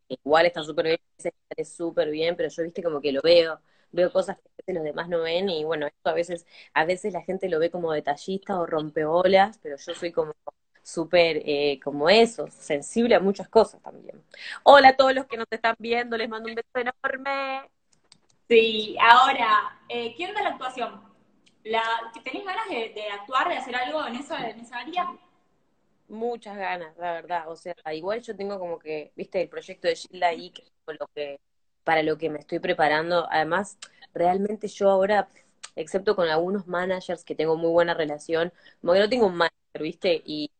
igual 0.08 0.46
está 0.46 0.64
súper 0.64 0.86
bien, 0.86 1.00
está 1.18 1.66
súper 1.66 2.10
bien, 2.10 2.36
pero 2.36 2.50
yo 2.50 2.64
viste 2.64 2.84
como 2.84 3.02
que 3.02 3.12
lo 3.12 3.22
veo, 3.22 3.60
veo 3.92 4.12
cosas 4.12 4.38
que 4.66 4.74
los 4.74 4.84
demás 4.84 5.10
no 5.10 5.22
ven 5.22 5.50
y 5.50 5.64
bueno, 5.64 5.88
esto 5.88 6.10
a 6.10 6.14
veces, 6.14 6.46
a 6.74 6.86
veces 6.86 7.14
la 7.14 7.22
gente 7.24 7.50
lo 7.50 7.60
ve 7.60 7.72
como 7.72 7.92
detallista 7.94 8.60
o 8.60 8.66
rompeolas, 8.66 9.60
pero 9.62 9.78
yo 9.78 9.94
soy 9.96 10.12
como 10.12 10.34
súper 10.84 11.42
eh, 11.46 11.80
como 11.84 12.10
eso, 12.10 12.48
sensible 12.50 13.16
a 13.16 13.20
muchas 13.20 13.50
cosas 13.50 13.82
también. 13.82 14.24
Hola 14.64 14.90
a 14.90 14.96
todos 14.98 15.14
los 15.16 15.26
que 15.28 15.38
nos 15.38 15.48
están 15.52 15.76
viendo, 15.80 16.18
les 16.18 16.30
mando 16.30 16.50
un 16.50 16.56
beso 16.56 16.70
enorme. 16.76 17.70
Sí, 18.52 18.98
ahora, 19.00 19.80
eh, 19.88 20.14
¿qué 20.18 20.26
onda 20.28 20.42
la 20.44 20.50
actuación? 20.50 21.02
La, 21.64 21.82
¿Tenés 22.22 22.44
ganas 22.44 22.68
de, 22.68 22.94
actuar, 23.10 23.48
de 23.48 23.56
hacer 23.56 23.74
algo 23.74 24.06
en, 24.06 24.16
eso, 24.16 24.36
en 24.36 24.60
esa 24.60 24.80
área? 24.80 25.10
Muchas 26.10 26.58
ganas, 26.58 26.98
la 26.98 27.14
verdad. 27.14 27.50
O 27.50 27.56
sea, 27.56 27.74
igual 27.94 28.22
yo 28.22 28.36
tengo 28.36 28.60
como 28.60 28.78
que, 28.78 29.14
viste, 29.16 29.42
el 29.42 29.48
proyecto 29.48 29.88
de 29.88 29.96
Gilda 29.96 30.28
ahí, 30.28 30.50
que 30.50 30.64
es 30.64 31.00
lo 31.00 31.08
que, 31.16 31.40
para 31.86 32.04
lo 32.04 32.18
que 32.18 32.30
me 32.30 32.40
estoy 32.40 32.60
preparando. 32.60 33.26
Además, 33.32 33.78
realmente 34.14 34.68
yo 34.68 34.90
ahora, 34.90 35.30
excepto 35.78 36.18
con 36.18 36.28
algunos 36.28 36.68
managers 36.68 37.24
que 37.24 37.36
tengo 37.36 37.56
muy 37.56 37.70
buena 37.72 37.94
relación, 37.94 38.52
como 38.82 38.92
que 38.92 39.00
no 39.00 39.08
tengo 39.08 39.28
un 39.28 39.36
manager, 39.38 39.82
viste, 39.82 40.22
y, 40.26 40.52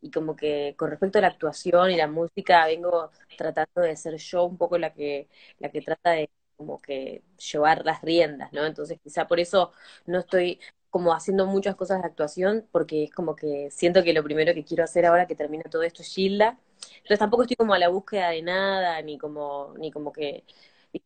y 0.00 0.12
como 0.12 0.36
que 0.36 0.76
con 0.78 0.90
respecto 0.90 1.18
a 1.18 1.22
la 1.22 1.28
actuación 1.28 1.90
y 1.90 1.96
la 1.96 2.06
música, 2.06 2.66
vengo 2.66 3.10
tratando 3.36 3.80
de 3.82 3.96
ser 3.96 4.16
yo 4.18 4.44
un 4.44 4.56
poco 4.56 4.78
la 4.78 4.92
que, 4.94 5.28
la 5.58 5.70
que 5.70 5.82
trata 5.82 6.12
de 6.12 6.30
como 6.56 6.80
que 6.80 7.22
llevar 7.52 7.84
las 7.84 8.02
riendas, 8.02 8.52
¿no? 8.52 8.64
Entonces 8.66 8.98
quizá 9.02 9.26
por 9.26 9.40
eso 9.40 9.72
no 10.06 10.18
estoy 10.20 10.60
como 10.90 11.14
haciendo 11.14 11.46
muchas 11.46 11.74
cosas 11.74 12.02
de 12.02 12.06
actuación, 12.08 12.66
porque 12.70 13.04
es 13.04 13.10
como 13.12 13.34
que 13.34 13.70
siento 13.70 14.02
que 14.04 14.12
lo 14.12 14.22
primero 14.22 14.52
que 14.54 14.64
quiero 14.64 14.84
hacer 14.84 15.06
ahora 15.06 15.26
que 15.26 15.34
termina 15.34 15.64
todo 15.70 15.82
esto 15.82 16.02
es 16.02 16.08
Gilda. 16.14 16.58
Entonces 16.96 17.18
tampoco 17.18 17.42
estoy 17.44 17.56
como 17.56 17.74
a 17.74 17.78
la 17.78 17.88
búsqueda 17.88 18.30
de 18.30 18.42
nada, 18.42 19.00
ni 19.02 19.18
como, 19.18 19.74
ni 19.78 19.90
como 19.90 20.12
que, 20.12 20.44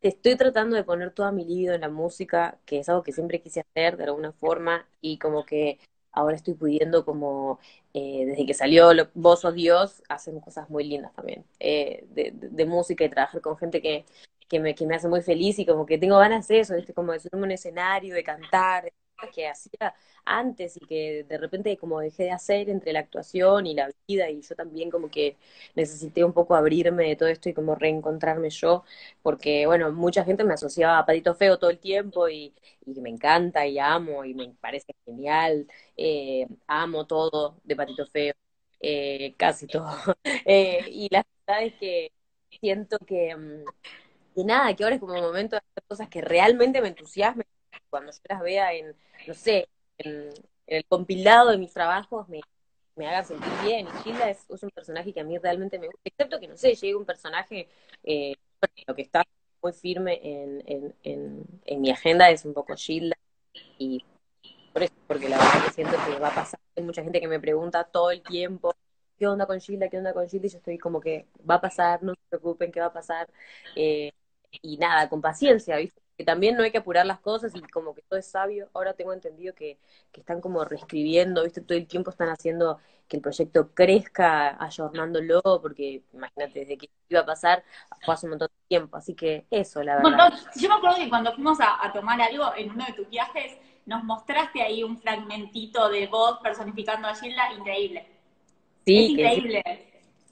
estoy 0.03 0.37
tratando 0.37 0.77
de 0.77 0.85
poner 0.85 1.13
toda 1.13 1.33
mi 1.33 1.45
libido 1.45 1.75
en 1.75 1.83
la 1.83 1.89
música, 1.89 2.59
que 2.67 2.81
es 2.81 2.89
algo 2.89 3.03
que 3.03 3.13
siempre 3.13 3.41
quise 3.41 3.61
hacer 3.61 3.97
de 3.97 4.05
alguna 4.05 4.33
forma, 4.33 4.89
y 5.01 5.19
como 5.19 5.45
que 5.45 5.79
ahora 6.13 6.37
estoy 6.37 6.55
pudiendo 6.55 7.05
como, 7.05 7.61
eh, 7.95 8.25
desde 8.27 8.47
que 8.47 8.55
salió 8.55 8.91
Vos 9.15 9.41
sos 9.43 9.55
Dios, 9.55 10.03
hacer 10.09 10.35
cosas 10.41 10.69
muy 10.71 10.85
lindas 10.85 11.13
también, 11.15 11.45
eh, 11.61 12.07
de, 12.11 12.65
música 12.67 13.05
y 13.05 13.11
trabajar 13.11 13.41
con 13.41 13.57
gente 13.57 13.81
que, 13.83 14.05
que 14.49 14.61
me, 14.61 14.75
que 14.75 14.87
me 14.87 14.97
hace 14.97 15.09
muy 15.09 15.23
feliz 15.23 15.59
y 15.59 15.67
como 15.67 15.87
que 15.87 15.99
tengo 15.99 16.19
ganas 16.19 16.49
de 16.49 16.61
eso, 16.61 16.75
¿viste? 16.77 16.95
como 16.95 17.13
de 17.13 17.21
subirme 17.21 17.47
un 17.47 17.53
escenario, 17.53 18.15
de 18.15 18.23
cantar, 18.25 18.93
que 19.33 19.49
hacía 19.49 19.95
antes 20.27 20.77
y 20.77 20.81
que 20.87 21.25
de 21.25 21.39
repente 21.39 21.77
como 21.79 22.01
dejé 22.01 22.25
de 22.25 22.33
hacer 22.33 22.69
entre 22.69 22.93
la 22.93 23.01
actuación 23.01 23.67
y 23.67 23.75
la 23.75 23.91
vida 24.07 24.29
y 24.31 24.43
yo 24.43 24.55
también 24.55 24.91
como 24.91 25.11
que 25.11 25.37
necesité 25.75 26.23
un 26.25 26.33
poco 26.33 26.55
abrirme 26.55 27.09
de 27.09 27.17
todo 27.17 27.29
esto 27.29 27.49
y 27.49 27.55
como 27.55 27.75
reencontrarme 27.75 28.51
yo, 28.51 28.85
porque 29.23 29.67
bueno, 29.67 29.91
mucha 29.93 30.25
gente 30.25 30.45
me 30.45 30.55
asociaba 30.55 30.99
a 30.99 31.07
Patito 31.07 31.35
Feo 31.35 31.59
todo 31.59 31.71
el 31.71 31.79
tiempo 31.79 32.29
y, 32.29 32.55
y 32.85 33.01
me 33.01 33.11
encanta 33.11 33.67
y 33.67 33.79
amo 33.79 34.25
y 34.25 34.35
me 34.35 34.49
parece 34.61 34.95
genial, 35.05 35.67
eh, 35.97 36.47
amo 36.67 37.07
todo 37.07 37.59
de 37.65 37.77
Patito 37.77 38.07
Feo, 38.07 38.35
eh, 38.81 39.35
casi 39.37 39.67
todo. 39.67 39.87
Eh, 40.49 40.85
y 40.93 41.09
la 41.11 41.25
verdad 41.47 41.65
es 41.65 41.75
que 41.75 42.13
siento 42.61 42.99
que... 43.01 43.35
Mm, 43.37 43.65
y 44.37 44.45
nada, 44.45 44.75
que 44.77 44.85
ahora 44.85 44.97
es 44.97 45.01
como 45.01 45.15
momento 45.15 45.57
de 45.57 45.61
hacer 45.61 45.83
cosas 45.89 46.09
que 46.09 46.21
realmente 46.21 46.83
me 46.83 46.89
entusiasmen. 46.89 47.47
Cuando 47.89 48.13
yo 48.13 48.19
las 48.29 48.41
vea 48.43 48.75
en, 48.75 48.95
no 49.27 49.35
sé, 49.35 49.69
en, 49.99 50.29
el 50.67 50.85
compilado 50.85 51.51
de 51.51 51.59
mis 51.59 51.73
trabajos, 51.73 52.29
me, 52.29 52.43
me 52.97 53.09
haga 53.09 53.25
sentir 53.25 53.51
bien. 53.63 53.87
Y 53.87 53.91
Gilda 54.03 54.29
es, 54.29 54.45
un 54.51 54.71
personaje 54.71 55.15
que 55.15 55.21
a 55.21 55.25
mí 55.25 55.39
realmente 55.39 55.79
me 55.79 55.87
gusta, 55.87 56.03
excepto 56.05 56.39
que, 56.39 56.49
no 56.49 56.57
sé, 56.57 56.75
llegue 56.75 56.95
un 56.95 57.07
personaje, 57.07 57.69
eh, 58.05 58.35
lo 58.87 58.95
que 58.95 59.03
está 59.03 59.25
muy 59.63 59.73
firme 59.73 60.21
en, 60.23 60.95
en, 61.03 61.45
en, 61.65 61.81
mi 61.81 61.91
agenda 61.91 62.29
es 62.29 62.45
un 62.45 62.53
poco 62.53 62.77
Gilda. 62.77 63.17
Y 63.79 64.05
por 64.75 64.83
eso, 64.83 64.95
porque 65.07 65.31
la 65.31 65.39
verdad 65.39 65.65
que 65.65 65.73
siento 65.73 65.97
que 66.07 66.19
va 66.19 66.29
a 66.29 66.35
pasar. 66.35 66.61
Hay 66.77 66.83
mucha 66.83 67.03
gente 67.03 67.21
que 67.21 67.29
me 67.29 67.41
pregunta 67.41 67.85
todo 67.85 68.11
el 68.11 68.23
tiempo 68.23 68.75
¿qué 69.19 69.27
onda 69.27 69.47
con 69.47 69.61
Gilda? 69.61 69.89
¿Qué 69.89 69.99
onda 69.99 70.13
con 70.13 70.29
Gilda? 70.29 70.47
Y 70.47 70.51
yo 70.51 70.59
estoy 70.59 70.79
como 70.79 71.01
que 71.01 71.27
va 71.49 71.57
a 71.57 71.61
pasar, 71.61 72.03
no 72.03 72.13
se 72.15 72.21
preocupen, 72.29 72.73
¿qué 72.73 72.81
va 72.81 72.87
a 72.87 72.93
pasar? 72.93 73.29
Eh, 73.75 74.13
y 74.51 74.77
nada, 74.79 75.09
con 75.09 75.21
paciencia, 75.21 75.77
¿viste? 75.77 76.01
Que 76.17 76.25
también 76.25 76.57
no 76.57 76.63
hay 76.63 76.71
que 76.71 76.79
apurar 76.79 77.05
las 77.05 77.21
cosas 77.21 77.55
y 77.55 77.61
como 77.61 77.95
que 77.95 78.03
todo 78.03 78.19
es 78.19 78.27
sabio. 78.27 78.69
Ahora 78.73 78.95
tengo 78.95 79.13
entendido 79.13 79.55
que, 79.55 79.79
que 80.13 80.21
están 80.21 80.41
como 80.41 80.65
reescribiendo, 80.65 81.45
¿viste? 81.45 81.61
Todo 81.61 81.77
el 81.77 81.87
tiempo 81.87 82.11
están 82.11 82.29
haciendo 82.31 82.79
que 83.07 83.17
el 83.17 83.23
proyecto 83.23 83.71
crezca, 83.73 84.57
ayornándolo, 84.63 85.43
porque 85.63 86.03
imagínate, 86.13 86.61
desde 86.61 86.79
que 86.79 86.91
iba 87.09 87.21
a 87.21 87.27
pasar, 87.27 87.63
hace 88.07 88.27
un 88.27 88.31
montón 88.31 88.49
de 88.49 88.69
tiempo. 88.69 88.97
Así 88.97 89.15
que 89.15 89.47
eso, 89.51 89.83
la 89.83 89.97
verdad. 89.97 90.33
Yo 90.57 90.69
me 90.69 90.75
acuerdo 90.75 90.97
que 90.97 91.09
cuando 91.09 91.33
fuimos 91.35 91.59
a, 91.61 91.93
tomar 91.93 92.21
algo 92.21 92.45
en 92.57 92.71
uno 92.71 92.85
de 92.87 92.93
tus 92.95 93.09
viajes, 93.09 93.57
nos 93.85 94.03
mostraste 94.03 94.63
ahí 94.63 94.83
un 94.83 94.99
fragmentito 94.99 95.89
de 95.89 96.07
voz 96.09 96.41
personificando 96.43 97.07
a 97.09 97.15
Gilda, 97.15 97.53
increíble. 97.53 98.09
Sí, 98.85 99.05
es 99.05 99.11
increíble. 99.11 99.63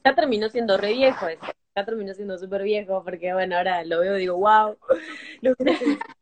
Ya 0.05 0.15
terminó 0.15 0.49
siendo 0.49 0.77
re 0.77 0.93
viejo 0.93 1.29
eso 1.29 1.45
ya 1.77 1.85
terminó 1.85 2.15
siendo 2.15 2.39
súper 2.39 2.63
viejo, 2.63 3.03
porque 3.05 3.33
bueno, 3.33 3.57
ahora 3.57 3.85
lo 3.85 4.01
veo 4.01 4.17
y 4.17 4.21
digo, 4.21 4.37
wow, 4.37 4.77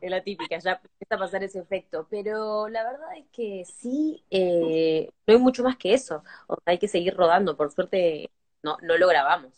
es 0.00 0.10
la 0.10 0.22
típica, 0.22 0.58
ya 0.58 0.72
empieza 0.82 1.14
a 1.16 1.18
pasar 1.18 1.42
ese 1.44 1.58
efecto. 1.60 2.06
Pero 2.10 2.68
la 2.68 2.84
verdad 2.84 3.16
es 3.16 3.26
que 3.32 3.64
sí, 3.64 4.24
eh, 4.30 5.10
no 5.26 5.34
hay 5.34 5.40
mucho 5.40 5.62
más 5.62 5.76
que 5.76 5.94
eso. 5.94 6.22
O 6.46 6.54
sea, 6.56 6.72
hay 6.72 6.78
que 6.78 6.88
seguir 6.88 7.14
rodando. 7.16 7.56
Por 7.56 7.72
suerte, 7.72 8.30
no, 8.62 8.76
no 8.82 8.96
lo 8.98 9.08
grabamos. 9.08 9.52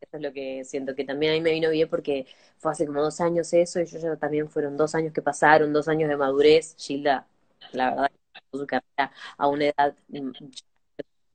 Eso 0.00 0.16
es 0.16 0.22
lo 0.22 0.32
que 0.32 0.64
siento 0.64 0.94
que 0.94 1.04
también 1.04 1.32
a 1.32 1.34
mí 1.36 1.40
me 1.40 1.52
vino 1.52 1.70
bien 1.70 1.88
porque 1.88 2.26
fue 2.58 2.72
hace 2.72 2.86
como 2.86 3.02
dos 3.02 3.20
años 3.20 3.52
eso 3.52 3.80
y 3.80 3.86
yo 3.86 3.98
ya 3.98 4.16
también 4.16 4.48
fueron 4.50 4.76
dos 4.76 4.94
años 4.94 5.12
que 5.12 5.22
pasaron, 5.22 5.72
dos 5.72 5.88
años 5.88 6.08
de 6.08 6.16
madurez. 6.16 6.76
Gilda, 6.78 7.26
la 7.72 7.90
verdad, 7.90 8.10
su 8.52 8.66
carrera 8.66 9.12
a 9.38 9.48
una 9.48 9.66
edad 9.66 9.96
mm, 10.08 10.30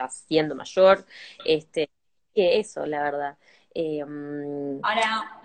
siendo 0.09 0.55
mayor. 0.55 1.05
Este, 1.45 1.89
que 2.37 2.59
eso, 2.59 2.85
la 2.85 3.01
verdad. 3.01 3.37
Eh, 3.73 4.05
mm, 4.05 4.79
Ahora, 4.83 5.41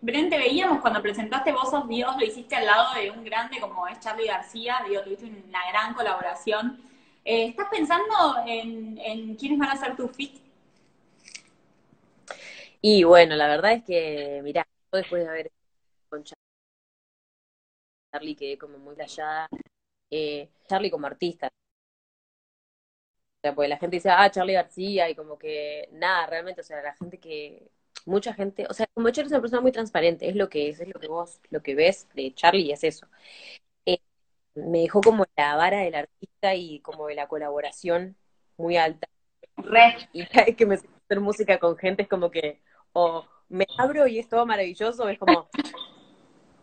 Bren, 0.00 0.28
te 0.28 0.38
veíamos 0.38 0.80
cuando 0.80 1.00
presentaste 1.00 1.52
Vos 1.52 1.70
sos 1.70 1.86
Dios, 1.86 2.16
lo 2.18 2.24
hiciste 2.24 2.56
al 2.56 2.66
lado 2.66 2.94
de 2.94 3.12
un 3.12 3.22
grande 3.24 3.60
como 3.60 3.86
es 3.86 4.00
Charlie 4.00 4.26
García, 4.26 4.78
digo, 4.88 5.02
tuviste 5.02 5.26
una 5.26 5.60
gran 5.70 5.94
colaboración. 5.94 6.80
Eh, 7.24 7.46
¿Estás 7.46 7.68
pensando 7.70 8.14
en, 8.44 8.98
en 8.98 9.36
quiénes 9.36 9.58
van 9.60 9.70
a 9.70 9.76
ser 9.76 9.94
tus 9.94 10.10
fit? 10.10 10.40
Y 12.80 13.04
bueno, 13.04 13.36
la 13.36 13.46
verdad 13.46 13.72
es 13.74 13.84
que, 13.84 14.40
mirá, 14.42 14.66
después 14.90 15.22
de 15.22 15.30
haber 15.30 15.52
con 16.08 16.24
Charlie 18.12 18.34
quedé 18.34 18.58
como 18.58 18.78
muy 18.78 18.96
callada. 18.96 19.48
Eh, 20.10 20.48
Charlie 20.68 20.90
como 20.90 21.06
artista. 21.06 21.48
O 23.42 23.48
sea, 23.48 23.54
pues 23.56 23.68
la 23.68 23.76
gente 23.76 23.96
dice, 23.96 24.08
ah, 24.10 24.30
Charlie 24.30 24.54
García, 24.54 25.10
y 25.10 25.16
como 25.16 25.36
que 25.36 25.88
nada, 25.92 26.26
realmente, 26.28 26.60
o 26.60 26.64
sea, 26.64 26.80
la 26.80 26.94
gente 26.94 27.18
que, 27.18 27.68
mucha 28.06 28.34
gente, 28.34 28.66
o 28.68 28.72
sea, 28.74 28.86
como 28.94 29.10
Charlie 29.10 29.26
es 29.26 29.32
una 29.32 29.40
persona 29.40 29.60
muy 29.62 29.72
transparente, 29.72 30.28
es 30.28 30.36
lo 30.36 30.48
que 30.48 30.68
es, 30.68 30.80
es 30.80 30.88
lo 30.88 31.00
que 31.00 31.08
vos, 31.08 31.40
lo 31.50 31.62
que 31.62 31.74
ves 31.74 32.08
de 32.14 32.32
Charlie 32.34 32.72
es 32.72 32.84
eso. 32.84 33.06
Eh, 33.86 33.98
me 34.54 34.80
dejó 34.80 35.00
como 35.02 35.26
la 35.36 35.56
vara 35.56 35.80
del 35.80 35.94
artista 35.94 36.54
y 36.54 36.80
como 36.80 37.08
de 37.08 37.16
la 37.16 37.28
colaboración 37.28 38.16
muy 38.56 38.76
alta. 38.76 39.08
Y 40.12 40.26
cada 40.26 40.46
vez 40.46 40.56
que 40.56 40.66
me 40.66 40.76
hacer 40.76 41.20
música 41.20 41.58
con 41.58 41.76
gente 41.76 42.02
es 42.02 42.08
como 42.08 42.30
que, 42.30 42.62
o 42.92 43.26
me 43.48 43.66
abro 43.78 44.06
y 44.06 44.18
es 44.18 44.28
todo 44.28 44.46
maravilloso, 44.46 45.08
es 45.08 45.18
como, 45.18 45.48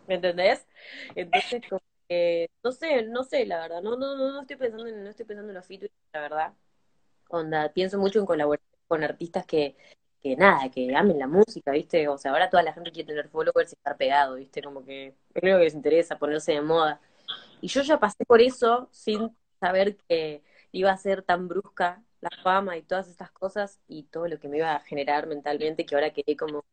¿me 0.08 0.16
entendés? 0.16 0.66
Entonces, 1.14 1.62
como 1.68 1.82
que, 2.08 2.50
no 2.64 2.72
sé, 2.72 3.02
no 3.04 3.24
sé, 3.24 3.46
la 3.46 3.60
verdad, 3.60 3.82
no, 3.82 3.96
no, 3.96 4.16
no, 4.16 4.32
no 4.32 4.40
estoy 4.42 4.56
pensando 4.56 4.86
en, 4.86 5.04
no 5.04 5.10
estoy 5.10 5.26
pensando 5.26 5.50
en 5.50 5.56
los 5.56 5.66
features, 5.66 5.92
la 6.12 6.20
verdad. 6.20 6.54
Onda, 7.32 7.72
pienso 7.72 7.98
mucho 7.98 8.18
en 8.18 8.26
colaborar 8.26 8.60
con 8.88 9.04
artistas 9.04 9.46
que, 9.46 9.76
que 10.20 10.36
nada, 10.36 10.68
que 10.70 10.94
amen 10.96 11.18
la 11.18 11.28
música, 11.28 11.70
¿viste? 11.72 12.08
O 12.08 12.18
sea, 12.18 12.32
ahora 12.32 12.50
toda 12.50 12.62
la 12.64 12.72
gente 12.72 12.90
quiere 12.92 13.06
tener 13.08 13.28
followers 13.28 13.72
y 13.72 13.74
estar 13.76 13.96
pegado, 13.96 14.34
¿viste? 14.36 14.62
Como 14.62 14.84
que 14.84 15.14
creo 15.32 15.58
que 15.58 15.64
les 15.64 15.74
interesa 15.74 16.18
ponerse 16.18 16.52
de 16.52 16.60
moda. 16.62 17.00
Y 17.60 17.68
yo 17.68 17.82
ya 17.82 17.98
pasé 18.00 18.24
por 18.26 18.40
eso 18.40 18.88
sin 18.92 19.36
saber 19.60 19.96
que 20.08 20.42
iba 20.72 20.90
a 20.92 20.96
ser 20.96 21.22
tan 21.22 21.48
brusca 21.48 22.02
la 22.20 22.30
fama 22.42 22.76
y 22.76 22.82
todas 22.82 23.08
estas 23.08 23.30
cosas 23.32 23.80
y 23.88 24.04
todo 24.04 24.28
lo 24.28 24.38
que 24.40 24.48
me 24.48 24.58
iba 24.58 24.74
a 24.76 24.80
generar 24.80 25.26
mentalmente, 25.26 25.86
que 25.86 25.94
ahora 25.94 26.12
quedé 26.12 26.36
como 26.36 26.64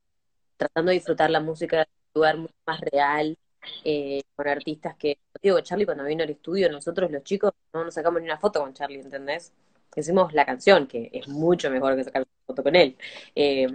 tratando 0.58 0.89
de 0.91 0.96
disfrutar 0.98 1.30
la 1.32 1.39
música 1.41 1.78
de 1.80 1.84
un 1.84 2.12
lugar 2.15 2.38
mucho 2.38 2.56
más 2.67 2.82
real, 2.82 3.38
eh, 3.86 4.22
con 4.36 4.48
artistas 4.48 4.96
que, 4.98 5.20
digo, 5.41 5.60
Charlie 5.62 5.86
cuando 5.86 6.04
vino 6.06 6.24
al 6.24 6.30
estudio, 6.30 6.72
nosotros 6.72 7.12
los 7.12 7.24
chicos 7.24 7.52
no 7.74 7.84
nos 7.86 7.93
sacamos 7.93 8.22
ni 8.22 8.28
una 8.28 8.39
foto 8.39 8.62
con 8.62 8.74
Charlie, 8.74 9.02
¿entendés? 9.02 9.54
Hicimos 9.95 10.34
la 10.34 10.45
canción, 10.45 10.88
que 10.88 11.10
es 11.13 11.28
mucho 11.28 11.69
mejor 11.71 11.95
que 11.95 12.04
sacar 12.04 12.21
una 12.21 12.45
foto 12.45 12.63
con 12.63 12.76
él. 12.76 12.97
Eh, 13.36 13.67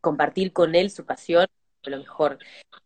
compartir 0.00 0.52
con 0.52 0.74
él 0.74 0.90
su 0.90 1.06
pasión, 1.06 1.46
lo 1.84 1.98
mejor. 1.98 2.38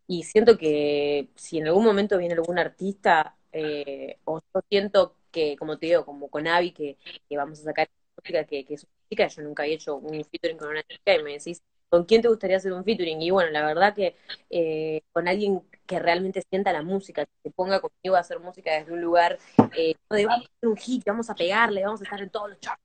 Y 0.07 0.25
siento 0.25 0.59
que 0.59 1.31
si 1.37 1.59
en 1.59 1.69
algún 1.69 1.85
momento 1.85 2.19
viene 2.19 2.35
algún 2.35 2.59
artista, 2.59 3.37
eh, 3.53 4.19
o 4.25 4.41
yo 4.55 4.61
siento 4.69 5.17
que, 5.33 5.57
como 5.57 5.79
te 5.79 5.87
digo, 5.87 6.05
como 6.05 6.29
con 6.31 6.47
Avi, 6.47 6.73
que, 6.73 6.99
vamos 7.31 7.61
a 7.61 7.65
sacar 7.65 7.89
música 8.17 8.45
que, 8.45 8.67
es 8.69 8.85
una 8.85 9.09
chica, 9.11 9.29
yo 9.29 9.43
nunca 9.43 9.63
había 9.65 9.77
hecho 9.77 9.97
un 9.97 10.25
featuring 10.25 10.59
con 10.59 10.69
una 10.69 10.83
chica, 10.85 11.15
y 11.17 11.23
me 11.23 11.33
decís, 11.33 11.63
¿con 11.89 12.05
quién 12.05 12.23
te 12.23 12.29
gustaría 12.29 12.59
hacer 12.59 12.73
un 12.73 12.85
featuring? 12.85 13.23
Y 13.23 13.31
bueno, 13.31 13.51
la 13.51 13.67
verdad 13.67 13.95
que 13.95 14.17
eh, 14.51 15.03
con 15.13 15.29
alguien 15.29 15.63
que 15.87 15.99
realmente 15.99 16.43
sienta 16.49 16.73
la 16.73 16.83
música, 16.83 17.25
que 17.25 17.33
se 17.43 17.51
ponga 17.51 17.81
conmigo 17.81 18.17
a 18.17 18.21
hacer 18.21 18.41
música 18.41 18.73
desde 18.73 18.93
un 18.93 19.01
lugar, 19.01 19.39
eh, 19.77 19.95
de 20.11 20.27
vamos 20.27 20.47
a 20.47 20.51
hacer 20.57 20.69
un 20.69 20.77
hit, 20.77 21.05
vamos 21.05 21.31
a 21.31 21.35
pegarle, 21.35 21.85
vamos 21.85 22.01
a 22.01 22.05
estar 22.05 22.21
en 22.21 22.31
todos 22.31 22.51
los 22.51 22.61
charts. 22.61 22.83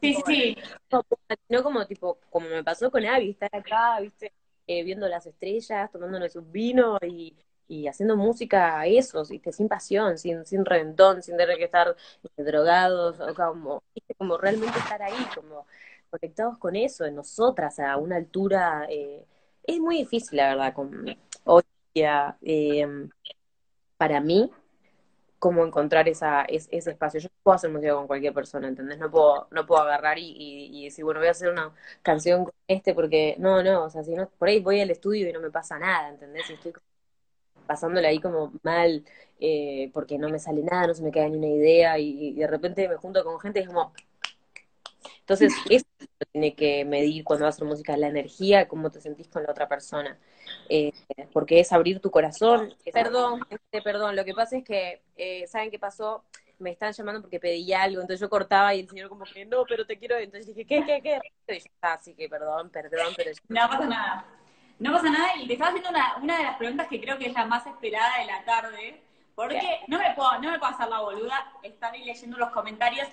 Sí, 0.00 0.16
sí. 0.26 0.56
No, 1.48 1.62
como 1.62 1.86
tipo, 1.86 2.18
como 2.30 2.48
me 2.48 2.64
pasó 2.64 2.90
con 2.90 3.04
Abby, 3.04 3.30
estar 3.30 3.50
acá, 3.52 4.00
viste, 4.00 4.32
eh, 4.66 4.82
viendo 4.82 5.06
las 5.08 5.26
estrellas, 5.26 5.90
tomándonos 5.92 6.34
un 6.34 6.50
vino 6.50 6.98
y, 7.00 7.36
y 7.68 7.86
haciendo 7.86 8.16
música 8.16 8.84
eso, 8.86 9.24
¿viste? 9.24 9.52
sin 9.52 9.68
pasión, 9.68 10.18
sin, 10.18 10.44
sin 10.46 10.64
reventón, 10.64 11.22
sin 11.22 11.36
tener 11.36 11.56
que 11.58 11.64
estar 11.64 11.94
drogados, 12.36 13.20
o 13.20 13.34
como, 13.34 13.82
como 14.16 14.36
realmente 14.36 14.78
estar 14.78 15.00
ahí, 15.02 15.26
como 15.34 15.66
conectados 16.10 16.58
con 16.58 16.74
eso, 16.74 17.04
en 17.04 17.14
nosotras, 17.14 17.78
a 17.78 17.96
una 17.98 18.16
altura, 18.16 18.86
eh, 18.88 19.24
es 19.62 19.78
muy 19.78 19.98
difícil, 19.98 20.38
la 20.38 20.48
verdad, 20.48 20.74
con, 20.74 21.04
hoy 21.44 21.62
eh, 22.04 23.08
para 23.96 24.20
mí, 24.20 24.50
como 25.38 25.64
encontrar 25.64 26.08
esa, 26.08 26.42
ese 26.44 26.90
espacio. 26.90 27.20
Yo 27.20 27.28
no 27.28 27.42
puedo 27.42 27.54
hacer 27.56 27.70
música 27.70 27.94
con 27.94 28.06
cualquier 28.06 28.34
persona, 28.34 28.68
¿entendés? 28.68 28.98
No 28.98 29.10
puedo, 29.10 29.48
no 29.50 29.66
puedo 29.66 29.82
agarrar 29.82 30.18
y, 30.18 30.34
y, 30.72 30.84
decir, 30.84 31.04
bueno, 31.04 31.20
voy 31.20 31.28
a 31.28 31.32
hacer 31.32 31.50
una 31.50 31.72
canción 32.02 32.44
con 32.44 32.54
este 32.66 32.94
porque, 32.94 33.36
no, 33.38 33.62
no, 33.62 33.84
o 33.84 33.90
sea, 33.90 34.02
si 34.04 34.14
no, 34.14 34.28
por 34.30 34.48
ahí 34.48 34.60
voy 34.60 34.80
al 34.80 34.90
estudio 34.90 35.28
y 35.28 35.32
no 35.32 35.40
me 35.40 35.50
pasa 35.50 35.78
nada, 35.78 36.08
¿entendés? 36.10 36.48
Y 36.50 36.54
estoy 36.54 36.72
pasándole 37.66 38.08
ahí 38.08 38.20
como 38.20 38.52
mal, 38.62 39.04
eh, 39.40 39.90
porque 39.94 40.18
no 40.18 40.28
me 40.30 40.38
sale 40.38 40.62
nada, 40.62 40.88
no 40.88 40.94
se 40.94 41.02
me 41.02 41.12
queda 41.12 41.28
ni 41.28 41.36
una 41.38 41.48
idea, 41.48 41.98
y, 41.98 42.30
y 42.30 42.34
de 42.34 42.46
repente 42.46 42.88
me 42.88 42.96
junto 42.96 43.24
con 43.24 43.38
gente 43.40 43.60
y 43.60 43.62
es 43.62 43.68
como, 43.68 43.92
entonces, 45.28 45.52
eso 45.68 45.84
tiene 46.32 46.54
que 46.54 46.86
medir 46.86 47.22
cuando 47.22 47.44
vas 47.44 47.54
a 47.54 47.56
hacer 47.56 47.68
música, 47.68 47.94
la 47.98 48.08
energía, 48.08 48.66
cómo 48.66 48.90
te 48.90 48.98
sentís 48.98 49.28
con 49.28 49.42
la 49.42 49.50
otra 49.50 49.68
persona. 49.68 50.16
Eh, 50.70 50.90
porque 51.34 51.60
es 51.60 51.70
abrir 51.70 52.00
tu 52.00 52.10
corazón. 52.10 52.74
Perdón, 52.90 53.42
este, 53.50 53.82
perdón, 53.82 54.16
lo 54.16 54.24
que 54.24 54.32
pasa 54.32 54.56
es 54.56 54.64
que, 54.64 55.02
eh, 55.16 55.46
¿saben 55.46 55.70
qué 55.70 55.78
pasó? 55.78 56.24
Me 56.58 56.70
están 56.70 56.94
llamando 56.94 57.20
porque 57.20 57.38
pedí 57.38 57.70
algo, 57.74 58.00
entonces 58.00 58.20
yo 58.20 58.30
cortaba 58.30 58.74
y 58.74 58.80
el 58.80 58.88
señor 58.88 59.10
como 59.10 59.24
que, 59.24 59.44
no, 59.44 59.64
pero 59.68 59.84
te 59.84 59.98
quiero, 59.98 60.16
entonces 60.16 60.46
dije, 60.46 60.64
¿qué, 60.64 60.82
qué, 60.86 61.02
qué? 61.02 61.20
Y 61.54 61.58
yo, 61.58 61.70
así 61.82 62.14
que 62.14 62.26
perdón, 62.30 62.70
perdón, 62.70 63.12
pero... 63.14 63.30
No 63.48 63.68
pasa 63.68 63.84
nada. 63.84 64.26
No 64.78 64.92
pasa 64.92 65.10
nada, 65.10 65.28
y 65.36 65.46
te 65.46 65.52
estaba 65.52 65.72
haciendo 65.72 65.90
una, 65.90 66.16
una 66.22 66.38
de 66.38 66.44
las 66.44 66.56
preguntas 66.56 66.88
que 66.88 67.02
creo 67.02 67.18
que 67.18 67.26
es 67.26 67.34
la 67.34 67.44
más 67.44 67.66
esperada 67.66 68.18
de 68.18 68.26
la 68.26 68.44
tarde, 68.46 69.02
porque 69.34 69.80
no 69.88 69.98
me 69.98 70.14
puedo, 70.14 70.40
no 70.40 70.50
me 70.50 70.58
puedo 70.58 70.72
hacer 70.72 70.88
la 70.88 71.00
boluda, 71.00 71.52
estar 71.62 71.92
ahí 71.92 72.04
leyendo 72.04 72.38
los 72.38 72.50
comentarios, 72.50 73.06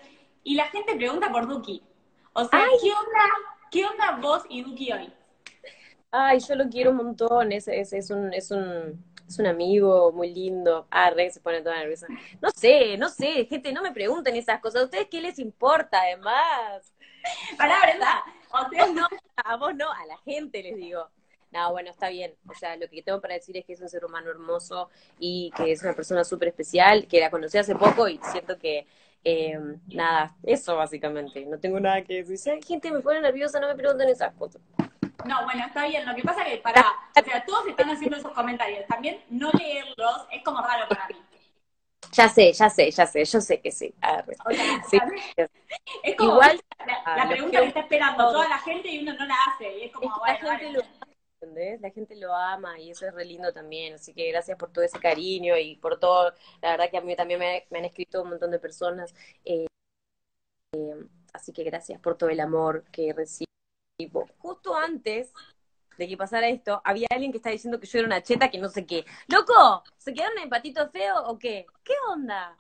y 0.46 0.56
la 0.56 0.68
gente 0.68 0.96
pregunta 0.96 1.30
por 1.30 1.46
Duki. 1.46 1.84
O 2.38 2.44
sea, 2.44 2.68
¿qué 2.82 2.92
onda, 2.92 3.24
¿qué 3.72 3.86
onda 3.86 4.20
vos 4.22 4.44
y 4.50 4.62
Duki 4.62 4.92
hoy? 4.92 5.14
Ay, 6.12 6.40
yo 6.40 6.56
lo 6.56 6.68
quiero 6.68 6.92
un 6.92 6.98
montón, 6.98 7.54
es, 7.54 7.66
es, 7.70 7.94
es, 7.94 8.10
un, 8.10 8.34
es, 8.34 8.52
un, 8.52 9.02
es 9.26 9.40
un 9.40 9.48
amigo 9.48 10.12
muy 10.12 10.34
lindo. 10.34 10.86
Ah, 10.92 11.12
re, 11.12 11.32
se 11.32 11.40
pone 11.40 11.62
toda 11.62 11.78
nerviosa. 11.78 12.08
No 12.42 12.50
sé, 12.52 12.98
no 12.98 13.08
sé, 13.08 13.46
gente, 13.46 13.72
no 13.72 13.82
me 13.82 13.94
pregunten 13.94 14.36
esas 14.36 14.60
cosas. 14.60 14.82
¿A 14.82 14.86
ustedes 14.86 15.08
qué 15.10 15.22
les 15.22 15.40
importa, 15.40 16.02
además? 16.02 16.94
Pará, 17.58 17.76
Brenda, 17.84 18.22
o 18.52 18.70
sea, 18.70 18.86
no, 18.94 19.08
a 19.38 19.56
vos 19.56 19.74
no, 19.74 19.90
a 19.90 20.06
la 20.06 20.18
gente 20.18 20.62
les 20.62 20.76
digo. 20.76 21.10
No, 21.52 21.72
bueno, 21.72 21.90
está 21.90 22.10
bien. 22.10 22.36
O 22.50 22.54
sea, 22.54 22.76
lo 22.76 22.90
que 22.90 23.02
tengo 23.02 23.22
para 23.22 23.36
decir 23.36 23.56
es 23.56 23.64
que 23.64 23.72
es 23.72 23.80
un 23.80 23.88
ser 23.88 24.04
humano 24.04 24.30
hermoso 24.30 24.90
y 25.20 25.54
que 25.56 25.72
es 25.72 25.82
una 25.84 25.94
persona 25.94 26.26
súper 26.26 26.50
especial, 26.50 27.08
que 27.08 27.22
la 27.22 27.32
conocí 27.32 27.58
hace 27.58 27.76
poco 27.76 28.10
y 28.10 28.20
siento 28.30 28.60
que 28.60 28.88
eh, 29.26 29.60
nada, 29.88 30.36
eso 30.44 30.76
básicamente. 30.76 31.44
No 31.48 31.60
tengo 31.60 31.80
nada 31.80 32.04
que 32.04 32.18
decir. 32.18 32.38
Si 32.38 32.50
hay 32.52 32.62
gente 32.62 32.92
me 32.92 33.00
pone 33.00 33.20
nerviosa, 33.20 33.60
no 33.60 33.68
me 33.68 33.76
pregunten 33.76 34.08
esas 34.08 34.34
cosas. 34.36 34.62
No, 35.26 35.44
bueno, 35.46 35.66
está 35.66 35.88
bien. 35.88 36.06
Lo 36.06 36.14
que 36.14 36.22
pasa 36.22 36.44
es 36.44 36.50
que, 36.54 36.58
para, 36.60 36.82
o 36.82 37.24
sea, 37.24 37.44
todos 37.44 37.68
están 37.68 37.90
haciendo 37.90 38.18
esos 38.18 38.32
comentarios. 38.34 38.86
También 38.86 39.20
no 39.30 39.50
leerlos 39.52 40.28
es 40.32 40.44
como 40.44 40.62
raro 40.62 40.88
para 40.88 41.08
mí. 41.08 41.16
Ya 42.12 42.30
sé, 42.30 42.54
ya 42.54 42.70
sé, 42.70 42.92
ya 42.92 43.08
sé, 43.08 43.26
yo 43.26 43.42
sé 43.42 43.60
que 43.60 43.72
sí. 43.72 43.94
sí. 44.90 45.00
Es 46.04 46.16
como 46.16 46.34
Igual, 46.34 46.62
la, 47.18 47.28
pregunta 47.28 47.60
que 47.60 47.66
está 47.66 47.80
esperando 47.80 48.32
toda 48.32 48.48
la 48.48 48.60
gente 48.60 48.90
y 48.90 49.02
uno 49.02 49.14
no 49.14 49.26
la 49.26 49.36
hace. 49.48 49.80
Y 49.80 49.84
es 49.86 49.92
como, 49.92 50.12
la 50.24 50.58
gente 50.58 50.80
lo 51.46 51.82
la 51.82 51.90
gente 51.92 52.16
lo 52.16 52.34
ama 52.34 52.80
y 52.80 52.92
eso 52.92 53.08
es 53.08 53.14
re 53.14 53.26
lindo 53.26 53.52
también, 53.54 53.96
así 53.96 54.14
que 54.14 54.30
gracias 54.32 54.58
por 54.58 54.72
todo 54.72 54.84
ese 54.84 55.00
cariño 55.00 55.58
y 55.58 55.76
por 55.78 56.00
todo, 56.00 56.34
la 56.62 56.72
verdad 56.72 56.90
que 56.90 56.98
a 56.98 57.02
mí 57.02 57.16
también 57.16 57.40
me, 57.40 57.66
han 57.72 57.86
escrito 57.86 58.22
un 58.22 58.30
montón 58.30 58.52
de 58.52 58.60
personas, 58.60 59.14
eh, 59.44 59.68
eh, 60.74 61.08
así 61.34 61.52
que 61.54 61.64
gracias 61.64 62.00
por 62.00 62.18
todo 62.18 62.30
el 62.30 62.40
amor 62.40 62.84
que 62.92 63.14
recibo. 63.14 63.46
Justo 64.40 64.76
antes 64.76 65.32
de 65.98 66.08
que 66.08 66.18
pasara 66.18 66.50
esto, 66.50 66.82
había 66.84 67.08
alguien 67.12 67.32
que 67.32 67.38
estaba 67.38 67.54
diciendo 67.54 67.80
que 67.80 67.88
yo 67.88 68.00
era 68.00 68.08
una 68.08 68.24
cheta 68.24 68.50
que 68.50 68.58
no 68.58 68.70
sé 68.70 68.86
qué. 68.86 69.06
¡Loco! 69.28 69.84
¿Se 69.98 70.14
quedaron 70.14 70.38
en 70.40 70.50
patito 70.50 70.90
feo 70.90 71.24
o 71.26 71.40
qué? 71.40 71.66
¿Qué 71.84 71.94
onda? 72.10 72.58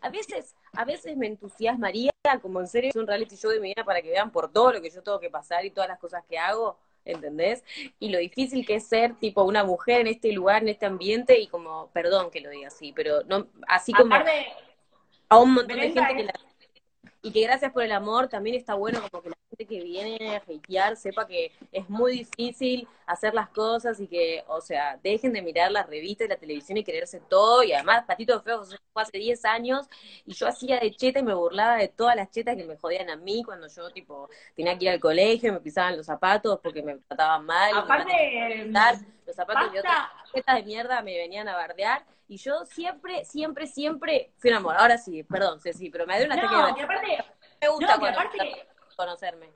a 0.00 0.10
veces, 0.10 0.54
a 0.72 0.84
veces 0.84 1.16
me 1.16 1.26
entusiasmaría, 1.26 2.12
como 2.40 2.60
en 2.60 2.68
serio, 2.68 2.90
es 2.90 2.96
un 2.96 3.06
reality 3.06 3.36
show 3.36 3.50
de 3.50 3.60
mi 3.60 3.68
vida 3.68 3.84
para 3.84 4.00
que 4.00 4.10
vean 4.10 4.30
por 4.30 4.52
todo 4.52 4.72
lo 4.72 4.80
que 4.80 4.90
yo 4.90 5.02
tengo 5.02 5.20
que 5.20 5.30
pasar 5.30 5.64
y 5.64 5.70
todas 5.70 5.88
las 5.88 5.98
cosas 5.98 6.24
que 6.28 6.38
hago. 6.38 6.78
¿Entendés? 7.06 7.64
Y 7.98 8.10
lo 8.10 8.18
difícil 8.18 8.66
que 8.66 8.74
es 8.74 8.86
ser 8.86 9.14
tipo 9.14 9.44
una 9.44 9.64
mujer 9.64 10.02
en 10.02 10.08
este 10.08 10.32
lugar, 10.32 10.62
en 10.62 10.68
este 10.68 10.84
ambiente, 10.84 11.38
y 11.38 11.46
como, 11.46 11.90
perdón 11.92 12.30
que 12.30 12.40
lo 12.40 12.50
diga 12.50 12.68
así, 12.68 12.92
pero 12.92 13.22
no, 13.24 13.46
así 13.66 13.92
como 13.92 14.14
a 15.28 15.38
un 15.38 15.54
montón 15.54 15.78
de 15.80 15.90
gente 15.90 16.14
que 16.16 16.24
la... 16.24 16.32
y 17.26 17.32
que 17.32 17.40
gracias 17.40 17.72
por 17.72 17.82
el 17.82 17.90
amor 17.90 18.28
también 18.28 18.54
está 18.54 18.74
bueno 18.74 19.00
como 19.10 19.20
que 19.20 19.30
la 19.30 19.36
gente 19.50 19.66
que 19.66 19.82
viene 19.82 20.36
a 20.36 20.36
hatear 20.36 20.96
sepa 20.96 21.26
que 21.26 21.50
es 21.72 21.90
muy 21.90 22.12
difícil 22.18 22.86
hacer 23.04 23.34
las 23.34 23.48
cosas 23.48 23.98
y 23.98 24.06
que, 24.06 24.44
o 24.46 24.60
sea, 24.60 24.96
dejen 25.02 25.32
de 25.32 25.42
mirar 25.42 25.72
las 25.72 25.88
revistas 25.88 26.26
y 26.26 26.30
la 26.30 26.36
televisión 26.36 26.78
y 26.78 26.84
quererse 26.84 27.20
todo. 27.28 27.64
Y 27.64 27.72
además, 27.72 28.04
Patito 28.06 28.40
Feo 28.42 28.62
fue 28.64 29.02
hace 29.02 29.18
10 29.18 29.44
años 29.44 29.88
y 30.24 30.34
yo 30.34 30.46
hacía 30.46 30.78
de 30.78 30.94
cheta 30.94 31.18
y 31.18 31.24
me 31.24 31.34
burlaba 31.34 31.78
de 31.78 31.88
todas 31.88 32.14
las 32.14 32.30
chetas 32.30 32.54
que 32.54 32.64
me 32.64 32.76
jodían 32.76 33.10
a 33.10 33.16
mí 33.16 33.42
cuando 33.42 33.66
yo, 33.66 33.90
tipo, 33.90 34.30
tenía 34.54 34.78
que 34.78 34.84
ir 34.84 34.90
al 34.92 35.00
colegio 35.00 35.48
y 35.48 35.52
me 35.52 35.60
pisaban 35.60 35.96
los 35.96 36.06
zapatos 36.06 36.60
porque 36.62 36.84
me 36.84 36.96
trataban 37.08 37.44
mal. 37.44 37.76
Aparte, 37.76 38.70
los 39.26 39.34
zapatos 39.34 39.72
de 39.72 39.80
otras 39.80 39.96
chetas 40.32 40.54
de 40.54 40.62
mierda 40.62 41.02
me 41.02 41.16
venían 41.16 41.48
a 41.48 41.56
bardear 41.56 42.04
y 42.28 42.36
yo 42.38 42.64
siempre, 42.64 43.24
siempre, 43.24 43.66
siempre 43.66 44.32
fui 44.38 44.50
un 44.50 44.56
amor. 44.56 44.76
Ahora 44.76 44.98
sí, 44.98 45.22
perdón, 45.22 45.60
sí, 45.60 45.90
pero 45.90 46.06
me 46.06 46.16
dio 46.18 46.26
una 46.26 46.36
no, 46.36 46.74
que 46.74 46.82
aparte, 46.82 47.24
me 47.60 47.68
gusta 47.68 47.96
no, 47.96 48.06
aparte, 48.06 48.68
conocerme. 48.96 49.50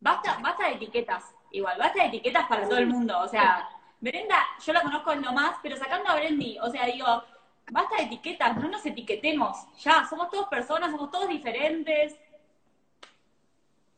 Basta, 0.00 0.38
basta 0.42 0.68
de 0.68 0.74
etiquetas, 0.74 1.24
igual, 1.50 1.78
basta 1.78 2.02
de 2.02 2.08
etiquetas 2.08 2.46
para 2.46 2.68
todo 2.68 2.78
el 2.78 2.86
mundo. 2.86 3.18
O 3.20 3.28
sea, 3.28 3.68
Brenda, 4.00 4.36
yo 4.64 4.72
la 4.72 4.82
conozco 4.82 5.12
en 5.12 5.22
lo 5.22 5.32
más, 5.32 5.56
pero 5.62 5.76
sacando 5.76 6.10
a 6.10 6.16
Brendy, 6.16 6.58
o 6.60 6.70
sea, 6.70 6.86
digo, 6.86 7.24
basta 7.70 7.96
de 7.96 8.02
etiquetas, 8.02 8.56
no 8.56 8.68
nos 8.68 8.84
etiquetemos. 8.84 9.56
Ya, 9.78 10.06
somos 10.08 10.30
todos 10.30 10.48
personas, 10.48 10.90
somos 10.90 11.10
todos 11.10 11.28
diferentes. 11.28 12.14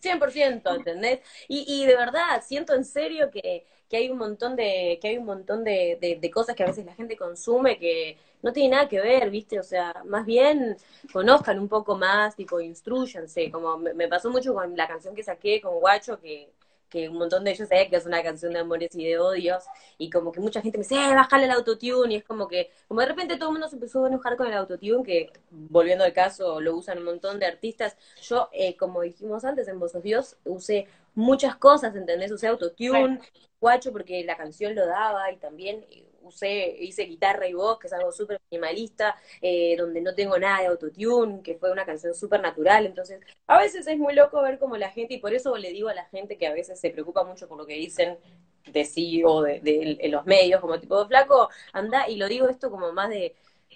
100%, 0.06 0.76
¿entendés? 0.76 1.20
Y, 1.48 1.64
y 1.66 1.86
de 1.86 1.96
verdad, 1.96 2.42
siento 2.44 2.74
en 2.74 2.84
serio 2.84 3.30
que, 3.30 3.66
que 3.88 3.96
hay 3.96 4.10
un 4.10 4.18
montón 4.18 4.56
de, 4.56 4.98
que 5.00 5.08
hay 5.08 5.18
un 5.18 5.26
montón 5.26 5.64
de, 5.64 6.18
de, 6.20 6.30
cosas 6.30 6.56
que 6.56 6.62
a 6.64 6.66
veces 6.66 6.84
la 6.84 6.94
gente 6.94 7.16
consume 7.16 7.78
que 7.78 8.18
no 8.42 8.52
tiene 8.52 8.70
nada 8.70 8.88
que 8.88 9.00
ver, 9.00 9.30
¿viste? 9.30 9.58
O 9.60 9.62
sea, 9.62 10.02
más 10.06 10.26
bien 10.26 10.76
conozcan 11.12 11.58
un 11.58 11.68
poco 11.68 11.96
más, 11.96 12.34
tipo, 12.36 12.60
instruyanse, 12.60 13.50
como 13.50 13.78
me, 13.78 14.08
pasó 14.08 14.30
mucho 14.30 14.54
con 14.54 14.76
la 14.76 14.88
canción 14.88 15.14
que 15.14 15.22
saqué 15.22 15.60
con 15.60 15.78
Guacho, 15.80 16.20
que, 16.20 16.50
que 16.96 17.10
un 17.10 17.18
montón 17.18 17.44
de 17.44 17.50
ellos 17.50 17.68
saben 17.68 17.90
que 17.90 17.96
es 17.96 18.06
una 18.06 18.22
canción 18.22 18.54
de 18.54 18.60
amores 18.60 18.94
y 18.94 19.04
de 19.04 19.18
odios, 19.18 19.64
y 19.98 20.08
como 20.08 20.32
que 20.32 20.40
mucha 20.40 20.62
gente 20.62 20.78
me 20.78 20.82
dice, 20.82 20.94
eh, 20.94 21.14
bájale 21.14 21.44
el 21.44 21.50
autotune, 21.50 22.14
y 22.14 22.16
es 22.16 22.24
como 22.24 22.48
que, 22.48 22.70
como 22.88 23.00
de 23.00 23.06
repente 23.06 23.36
todo 23.36 23.50
el 23.50 23.52
mundo 23.52 23.68
se 23.68 23.76
empezó 23.76 24.04
a 24.04 24.08
enojar 24.08 24.36
con 24.36 24.46
el 24.46 24.54
autotune, 24.54 25.04
que 25.04 25.30
volviendo 25.50 26.04
al 26.04 26.14
caso, 26.14 26.58
lo 26.60 26.74
usan 26.74 26.98
un 26.98 27.04
montón 27.04 27.38
de 27.38 27.44
artistas. 27.46 27.98
Yo, 28.22 28.48
eh, 28.52 28.76
como 28.76 29.02
dijimos 29.02 29.44
antes, 29.44 29.68
en 29.68 29.78
Vos 29.78 29.92
Dios, 30.02 30.36
usé 30.44 30.86
muchas 31.14 31.56
cosas, 31.56 31.94
¿entendés? 31.94 32.32
Usé 32.32 32.46
autotune, 32.46 33.20
guacho 33.60 33.92
porque 33.92 34.24
la 34.24 34.36
canción 34.38 34.74
lo 34.74 34.86
daba 34.86 35.30
y 35.32 35.36
también 35.36 35.84
usé, 36.26 36.76
hice 36.80 37.04
guitarra 37.04 37.48
y 37.48 37.54
voz, 37.54 37.78
que 37.78 37.86
es 37.86 37.92
algo 37.92 38.12
súper 38.12 38.40
minimalista, 38.50 39.16
eh, 39.40 39.76
donde 39.76 40.00
no 40.00 40.14
tengo 40.14 40.38
nada 40.38 40.60
de 40.60 40.66
autotune, 40.66 41.42
que 41.42 41.56
fue 41.56 41.72
una 41.72 41.86
canción 41.86 42.14
súper 42.14 42.40
natural. 42.40 42.86
Entonces, 42.86 43.20
a 43.46 43.58
veces 43.58 43.86
es 43.86 43.98
muy 43.98 44.14
loco 44.14 44.42
ver 44.42 44.58
cómo 44.58 44.76
la 44.76 44.90
gente, 44.90 45.14
y 45.14 45.18
por 45.18 45.34
eso 45.34 45.56
le 45.56 45.70
digo 45.72 45.88
a 45.88 45.94
la 45.94 46.04
gente 46.06 46.38
que 46.38 46.46
a 46.46 46.52
veces 46.52 46.80
se 46.80 46.90
preocupa 46.90 47.24
mucho 47.24 47.48
por 47.48 47.58
lo 47.58 47.66
que 47.66 47.74
dicen 47.74 48.18
de 48.66 48.84
sí 48.84 49.22
o 49.24 49.42
de, 49.42 49.98
los 50.10 50.26
medios, 50.26 50.60
como 50.60 50.80
tipo, 50.80 51.00
de 51.00 51.08
flaco, 51.08 51.48
anda, 51.72 52.08
y 52.08 52.16
lo 52.16 52.28
digo 52.28 52.48
esto 52.48 52.70
como 52.70 52.92
más 52.92 53.10
de 53.10 53.34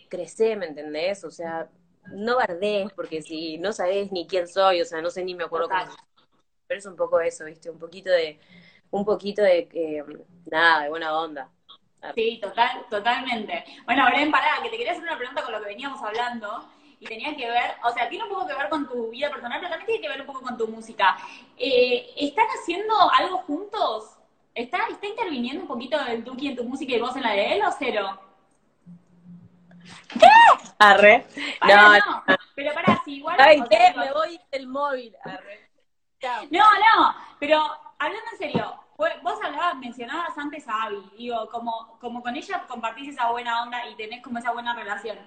crecer, 0.08 0.58
¿me 0.58 0.66
entendés? 0.66 1.24
O 1.24 1.30
sea, 1.30 1.70
no 2.12 2.36
bardees, 2.36 2.92
porque 2.92 3.22
si 3.22 3.58
no 3.58 3.72
sabés 3.72 4.10
ni 4.12 4.26
quién 4.26 4.48
soy, 4.48 4.82
o 4.82 4.84
sea, 4.84 5.00
no 5.00 5.10
sé 5.10 5.24
ni 5.24 5.34
me 5.34 5.44
acuerdo 5.44 5.68
cómo. 5.68 5.96
Pero 6.66 6.78
es 6.78 6.86
un 6.86 6.96
poco 6.96 7.20
eso, 7.20 7.44
¿viste? 7.44 7.70
Un 7.70 7.78
poquito 7.78 8.10
de 8.10 8.38
un 8.90 9.04
poquito 9.04 9.42
de 9.42 9.68
que, 9.68 10.04
nada, 10.46 10.84
de 10.84 10.88
buena 10.90 11.18
onda. 11.18 11.50
Sí, 12.14 12.38
total, 12.40 12.86
totalmente. 12.88 13.64
Bueno, 13.84 14.06
Bren, 14.06 14.30
pará, 14.30 14.60
que 14.62 14.70
te 14.70 14.76
quería 14.76 14.92
hacer 14.92 15.04
una 15.04 15.16
pregunta 15.16 15.42
con 15.42 15.52
lo 15.52 15.60
que 15.60 15.68
veníamos 15.68 16.02
hablando 16.02 16.68
y 16.98 17.06
tenía 17.06 17.34
que 17.34 17.48
ver, 17.48 17.76
o 17.84 17.90
sea, 17.90 18.08
tiene 18.08 18.24
un 18.24 18.30
poco 18.30 18.46
que 18.46 18.54
ver 18.54 18.68
con 18.68 18.86
tu 18.88 19.10
vida 19.10 19.30
personal, 19.30 19.58
pero 19.58 19.70
también 19.70 19.86
tiene 19.86 20.02
que 20.02 20.08
ver 20.08 20.20
un 20.20 20.26
poco 20.26 20.42
con 20.42 20.56
tu 20.56 20.68
música. 20.68 21.16
Eh, 21.56 22.12
¿Están 22.16 22.46
haciendo 22.48 22.94
algo 23.12 23.38
juntos? 23.38 24.16
¿Está, 24.54 24.78
¿Está 24.90 25.06
interviniendo 25.06 25.62
un 25.62 25.68
poquito 25.68 25.98
el 26.06 26.24
Duki 26.24 26.48
en 26.48 26.56
tu 26.56 26.64
música 26.64 26.94
y 26.94 27.00
vos 27.00 27.16
en 27.16 27.22
la 27.22 27.32
de 27.32 27.54
él 27.54 27.62
o 27.62 27.70
cero? 27.78 28.20
¿Qué? 30.18 30.26
Arre. 30.78 31.26
no, 31.66 31.94
no, 31.94 32.24
pero 32.54 32.74
pará, 32.74 33.00
si 33.04 33.16
igual... 33.16 33.36
Ay, 33.38 33.62
¿qué? 33.70 33.94
Me 33.96 34.12
voy 34.12 34.40
del 34.50 34.66
móvil, 34.66 35.16
arre. 35.24 35.70
No, 36.50 36.64
no, 36.64 37.14
pero 37.38 37.62
hablando 38.00 38.30
en 38.32 38.38
serio, 38.38 38.74
vos 38.96 39.38
hablabas, 39.44 39.76
mencionabas 39.76 40.36
antes 40.36 40.66
a 40.66 40.84
Abby, 40.84 41.02
digo, 41.16 41.48
como, 41.50 41.98
como 42.00 42.22
con 42.22 42.34
ella 42.34 42.66
compartís 42.66 43.10
esa 43.10 43.30
buena 43.30 43.62
onda 43.62 43.86
y 43.86 43.94
tenés 43.94 44.22
como 44.22 44.38
esa 44.38 44.52
buena 44.52 44.74
relación. 44.74 45.18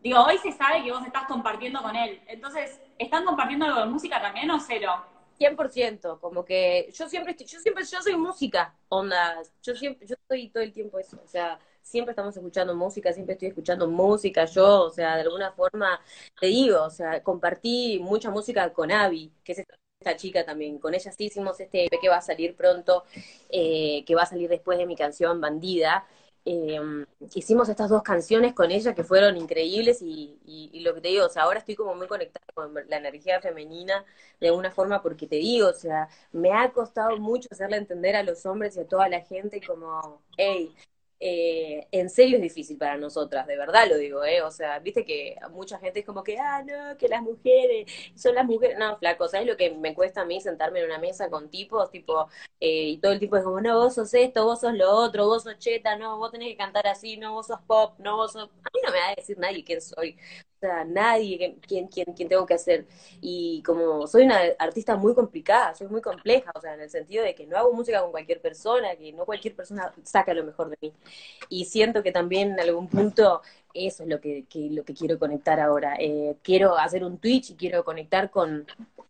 Digo, 0.00 0.22
hoy 0.22 0.38
se 0.38 0.52
sabe 0.52 0.82
que 0.82 0.92
vos 0.92 1.04
estás 1.06 1.26
compartiendo 1.26 1.82
con 1.82 1.94
él. 1.94 2.20
Entonces, 2.26 2.80
¿están 2.98 3.24
compartiendo 3.24 3.66
algo 3.66 3.80
de 3.80 3.86
música 3.86 4.20
también 4.20 4.50
o 4.50 4.58
cero? 4.58 5.04
100%, 5.38 6.18
como 6.18 6.44
que 6.44 6.90
yo 6.94 7.08
siempre 7.08 7.32
estoy, 7.32 7.46
yo 7.46 7.60
siempre, 7.60 7.84
yo 7.84 8.00
soy 8.00 8.16
música, 8.16 8.74
onda, 8.88 9.42
yo 9.62 9.74
siempre, 9.74 10.06
yo 10.06 10.14
estoy 10.14 10.48
todo 10.48 10.62
el 10.62 10.72
tiempo 10.72 10.98
eso, 10.98 11.20
o 11.22 11.28
sea, 11.28 11.58
siempre 11.82 12.12
estamos 12.12 12.34
escuchando 12.34 12.74
música, 12.74 13.12
siempre 13.12 13.34
estoy 13.34 13.48
escuchando 13.48 13.86
música, 13.86 14.46
yo, 14.46 14.84
o 14.84 14.90
sea, 14.90 15.16
de 15.16 15.22
alguna 15.22 15.52
forma, 15.52 16.00
te 16.40 16.46
digo, 16.46 16.82
o 16.82 16.90
sea, 16.90 17.22
compartí 17.22 17.98
mucha 18.00 18.30
música 18.30 18.72
con 18.72 18.90
Abby, 18.90 19.30
que 19.44 19.54
chica 20.14 20.44
también. 20.44 20.78
Con 20.78 20.94
ella 20.94 21.10
sí 21.10 21.24
hicimos 21.24 21.58
este 21.58 21.88
que 22.00 22.08
va 22.08 22.18
a 22.18 22.22
salir 22.22 22.54
pronto, 22.54 23.04
eh, 23.48 24.04
que 24.06 24.14
va 24.14 24.22
a 24.22 24.26
salir 24.26 24.48
después 24.48 24.78
de 24.78 24.86
mi 24.86 24.94
canción 24.94 25.40
Bandida. 25.40 26.06
Eh, 26.48 26.78
hicimos 27.34 27.68
estas 27.68 27.90
dos 27.90 28.04
canciones 28.04 28.54
con 28.54 28.70
ella 28.70 28.94
que 28.94 29.02
fueron 29.02 29.36
increíbles 29.36 30.00
y, 30.00 30.38
lo 30.84 30.94
que 30.94 31.00
te 31.00 31.08
digo, 31.08 31.26
o 31.26 31.28
sea, 31.28 31.42
ahora 31.42 31.58
estoy 31.58 31.74
como 31.74 31.96
muy 31.96 32.06
conectada 32.06 32.46
con 32.54 32.72
la 32.72 32.98
energía 32.98 33.40
femenina 33.40 34.04
de 34.38 34.48
alguna 34.48 34.70
forma 34.70 35.02
porque 35.02 35.26
te 35.26 35.36
digo, 35.36 35.68
o 35.68 35.72
sea, 35.72 36.08
me 36.30 36.52
ha 36.52 36.72
costado 36.72 37.16
mucho 37.18 37.48
hacerle 37.50 37.78
entender 37.78 38.14
a 38.14 38.22
los 38.22 38.46
hombres 38.46 38.76
y 38.76 38.80
a 38.80 38.86
toda 38.86 39.08
la 39.08 39.22
gente 39.22 39.60
como, 39.60 40.22
hey, 40.36 40.72
eh, 41.20 41.88
en 41.92 42.10
serio 42.10 42.36
es 42.36 42.42
difícil 42.42 42.76
para 42.78 42.96
nosotras, 42.98 43.46
de 43.46 43.56
verdad 43.56 43.88
lo 43.88 43.96
digo, 43.96 44.24
¿eh? 44.24 44.42
O 44.42 44.50
sea, 44.50 44.78
viste 44.80 45.04
que 45.04 45.36
mucha 45.50 45.78
gente 45.78 46.00
es 46.00 46.06
como 46.06 46.22
que, 46.22 46.38
ah, 46.38 46.62
no, 46.62 46.96
que 46.98 47.08
las 47.08 47.22
mujeres, 47.22 47.90
son 48.14 48.34
las 48.34 48.44
mujeres, 48.44 48.76
no, 48.78 48.98
flaco, 48.98 49.28
¿sabes 49.28 49.46
lo 49.46 49.56
que 49.56 49.70
me 49.70 49.94
cuesta 49.94 50.22
a 50.22 50.24
mí 50.26 50.40
sentarme 50.40 50.80
en 50.80 50.86
una 50.86 50.98
mesa 50.98 51.30
con 51.30 51.48
tipos, 51.50 51.90
tipo, 51.90 52.28
eh, 52.60 52.88
y 52.90 52.98
todo 52.98 53.12
el 53.12 53.20
tipo 53.20 53.36
es 53.36 53.44
como, 53.44 53.60
no, 53.60 53.78
vos 53.78 53.94
sos 53.94 54.12
esto, 54.14 54.44
vos 54.44 54.60
sos 54.60 54.74
lo 54.74 54.90
otro, 54.90 55.26
vos 55.26 55.42
sos 55.44 55.58
cheta, 55.58 55.96
no, 55.96 56.18
vos 56.18 56.30
tenés 56.32 56.48
que 56.48 56.56
cantar 56.56 56.86
así, 56.86 57.16
no, 57.16 57.32
vos 57.34 57.46
sos 57.46 57.60
pop, 57.66 57.98
no, 57.98 58.16
vos 58.16 58.32
sos... 58.32 58.44
A 58.48 58.68
mí 58.74 58.80
no 58.84 58.92
me 58.92 58.98
va 58.98 59.08
a 59.08 59.14
decir 59.14 59.38
nadie 59.38 59.64
quién 59.64 59.80
soy 59.80 60.16
nadie, 60.86 61.58
quién, 61.66 61.88
quién, 61.88 62.06
quién 62.14 62.28
tengo 62.28 62.46
que 62.46 62.54
hacer. 62.54 62.86
Y 63.20 63.62
como 63.62 64.06
soy 64.06 64.24
una 64.24 64.40
artista 64.58 64.96
muy 64.96 65.14
complicada, 65.14 65.74
soy 65.74 65.88
muy 65.88 66.00
compleja, 66.00 66.50
o 66.54 66.60
sea, 66.60 66.74
en 66.74 66.80
el 66.80 66.90
sentido 66.90 67.24
de 67.24 67.34
que 67.34 67.46
no 67.46 67.56
hago 67.56 67.72
música 67.72 68.00
con 68.02 68.10
cualquier 68.10 68.40
persona, 68.40 68.96
que 68.96 69.12
no 69.12 69.24
cualquier 69.24 69.54
persona 69.54 69.92
saca 70.02 70.34
lo 70.34 70.44
mejor 70.44 70.70
de 70.70 70.78
mí. 70.80 70.92
Y 71.48 71.64
siento 71.66 72.02
que 72.02 72.12
también 72.12 72.52
en 72.52 72.60
algún 72.60 72.88
punto 72.88 73.42
eso 73.76 74.02
es 74.02 74.08
lo 74.08 74.20
que, 74.20 74.46
lo 74.70 74.84
que 74.84 74.94
quiero 74.94 75.18
conectar 75.18 75.60
ahora. 75.60 75.96
Eh, 75.98 76.36
quiero 76.42 76.76
hacer 76.78 77.04
un 77.04 77.18
Twitch 77.18 77.50
y 77.50 77.56
quiero 77.56 77.84
conectar 77.84 78.30
con... 78.30 78.66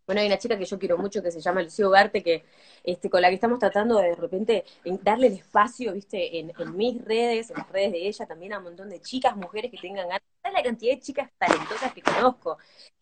Bueno, 0.07 0.21
hay 0.21 0.29
una 0.29 0.39
chica 0.39 0.57
que 0.57 0.65
yo 0.65 0.79
quiero 0.79 0.99
mucho 0.99 1.23
que 1.23 1.33
se 1.33 1.41
llama 1.41 1.63
Lucio 1.63 1.91
Garte, 1.91 2.23
que 2.23 2.45
este, 2.85 3.11
con 3.11 3.21
la 3.21 3.29
que 3.29 3.35
estamos 3.35 3.59
tratando 3.59 3.99
de, 3.99 4.11
de 4.11 4.15
repente 4.15 4.65
darle 5.03 5.27
el 5.29 5.33
espacio, 5.35 5.93
viste, 5.93 6.39
en, 6.39 6.53
mis 6.77 7.05
redes, 7.05 7.51
en 7.51 7.57
las 7.59 7.69
redes 7.71 7.93
de 7.93 8.07
ella, 8.07 8.27
también 8.27 8.53
a 8.53 8.59
un 8.59 8.65
montón 8.65 8.89
de 8.89 9.01
chicas, 9.01 9.37
mujeres 9.37 9.71
que 9.71 9.79
tengan 9.79 10.09
ganas. 10.09 10.23
La 10.57 10.63
cantidad 10.63 10.95
de 10.95 11.01
chicas 11.01 11.31
talentosas 11.39 11.93
que 11.93 12.01
conozco. 12.01 12.57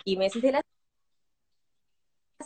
Y 0.04 0.16
me 0.16 0.24
decís 0.24 0.42
de 0.42 0.52
las 0.52 0.64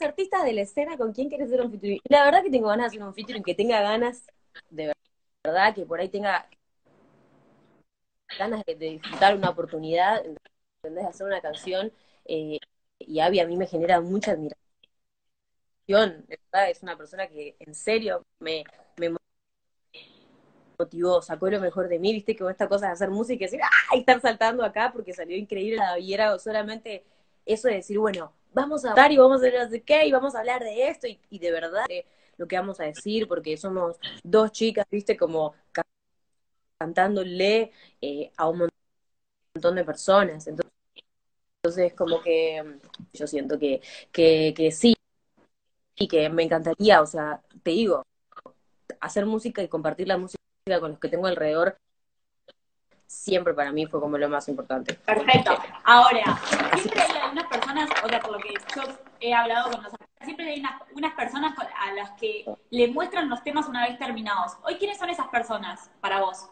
artistas 0.01 0.45
de 0.45 0.53
la 0.53 0.61
escena, 0.61 0.99
¿con 0.99 1.13
quién 1.13 1.29
quieres 1.31 1.49
hacer 1.49 1.63
un 1.63 1.71
featuring? 1.71 2.01
La 2.05 2.25
verdad 2.25 2.43
que 2.43 2.51
tengo 2.51 2.69
ganas 2.69 2.93
de 2.93 2.99
hacer 2.99 3.09
un 3.09 3.15
featuring 3.15 3.43
que 3.43 3.55
tenga 3.55 3.81
ganas, 3.81 4.27
de 4.69 4.93
verdad, 5.43 5.75
que 5.75 5.87
por 5.87 5.99
ahí 5.99 6.11
tenga 6.11 6.47
ganas 8.39 8.63
de, 8.67 8.75
disfrutar 8.75 9.35
una 9.35 9.49
oportunidad, 9.51 10.23
de 10.83 11.01
hacer 11.01 11.27
una 11.27 11.41
canción, 11.41 11.91
eh, 12.27 12.59
y 12.99 13.21
Abby 13.21 13.41
a 13.41 13.47
mí 13.47 13.57
me 13.57 13.67
genera 13.67 14.01
mucha 14.03 14.33
admiración, 14.33 14.59
¿verdad? 15.87 16.71
es 16.71 16.83
una 16.83 16.97
persona 16.99 17.29
que 17.29 17.57
en 17.61 17.75
serio 17.75 18.27
me, 18.41 18.65
me 18.99 19.11
motivó, 20.79 21.21
sacó 21.23 21.51
lo 21.51 21.61
mejor 21.61 21.89
de 21.89 21.99
mí, 21.99 22.13
viste 22.13 22.37
que 22.37 22.49
esta 22.49 22.69
cosa 22.69 22.87
de 22.87 22.93
hacer 22.93 23.11
música 23.11 23.45
y 23.45 23.47
decir, 23.47 23.61
¡ay! 23.91 24.01
estar 24.01 24.21
saltando 24.21 24.65
acá 24.65 24.91
porque 24.93 25.13
salió 25.13 25.37
increíble 25.37 25.81
y 26.01 26.15
era 26.15 26.39
solamente 26.39 27.05
eso 27.45 27.69
de 27.69 27.75
decir, 27.75 27.99
bueno, 27.99 28.33
vamos 28.53 28.85
a 28.85 28.91
hablar 28.91 29.11
y 29.11 29.17
vamos 29.17 29.43
a 29.43 29.47
hacer 29.47 29.69
de 29.69 29.83
qué 29.83 30.07
y 30.07 30.13
vamos 30.13 30.35
a 30.35 30.39
hablar 30.39 30.63
de 30.63 30.89
esto 30.89 31.09
y, 31.09 31.39
de 31.39 31.51
verdad 31.51 31.85
lo 32.37 32.47
que 32.47 32.57
vamos 32.57 32.79
a 32.79 32.85
decir 32.85 33.27
porque 33.27 33.57
somos 33.57 33.99
dos 34.23 34.53
chicas, 34.53 34.87
viste, 34.89 35.17
como 35.17 35.55
cantándole 36.79 37.73
eh, 38.01 38.31
a 38.37 38.49
un 38.49 38.69
montón 39.55 39.75
de 39.75 39.85
personas. 39.85 40.47
Entonces, 40.47 40.73
entonces 41.57 41.95
como 41.95 42.23
que 42.23 42.63
mm, 42.63 42.79
yo 43.15 43.27
siento 43.27 43.59
que, 43.59 43.81
que, 44.13 44.55
que 44.57 44.71
sí, 44.71 44.95
y 45.97 46.07
que 46.07 46.29
me 46.29 46.45
encantaría, 46.45 47.03
o 47.03 47.07
sea, 47.07 47.43
te 47.65 47.73
digo, 47.73 48.05
hacer 49.01 49.27
música 49.27 49.63
y 49.63 49.69
compartir 49.69 50.07
la 50.07 50.17
música 50.17 50.39
con 50.81 50.91
los 50.91 51.01
que 51.01 51.09
tengo 51.09 51.27
alrededor 51.27 51.79
siempre 53.09 53.55
para 53.55 53.73
mí 53.73 53.87
fue 53.87 54.01
como 54.01 54.19
lo 54.19 54.29
más 54.29 54.49
importante. 54.49 54.95
Perfecto. 54.95 55.57
Ahora, 55.85 56.39
siempre 56.77 57.01
hay 57.01 57.19
algunas 57.23 57.47
personas, 57.47 57.91
o 58.05 58.09
sea, 58.09 58.21
por 58.21 58.33
lo 58.33 58.39
que 58.39 58.55
yo 58.77 58.83
he 59.21 59.35
hablado 59.35 59.71
con 59.71 59.83
los 59.83 59.93
siempre 60.23 60.51
hay 60.51 60.63
unas, 60.95 61.15
personas 61.15 61.55
a 61.59 61.93
las 61.95 62.11
que 62.13 62.45
le 62.71 62.89
muestran 62.89 63.31
los 63.31 63.43
temas 63.43 63.67
una 63.67 63.87
vez 63.87 63.99
terminados. 63.99 64.53
Hoy, 64.63 64.77
¿quiénes 64.77 64.99
son 64.99 65.09
esas 65.09 65.29
personas 65.29 65.91
para 66.01 66.21
vos? 66.21 66.49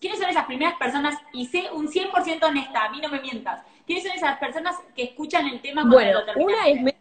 ¿Quiénes 0.00 0.20
son 0.20 0.28
esas 0.28 0.46
primeras 0.46 0.78
personas? 0.78 1.16
Y 1.32 1.46
sé 1.46 1.70
un 1.72 1.88
100% 1.88 2.46
honesta, 2.46 2.84
a 2.84 2.90
mí 2.90 3.00
no 3.00 3.08
me 3.08 3.20
mientas. 3.20 3.64
¿Quiénes 3.84 4.04
son 4.04 4.12
esas 4.12 4.38
personas 4.38 4.76
que 4.94 5.02
escuchan 5.04 5.46
el 5.46 5.60
tema 5.60 5.82
cuando 5.82 5.96
bueno, 5.96 6.20
lo 6.20 6.24
terminan? 6.24 6.54
Una 6.54 6.68
es 6.68 6.94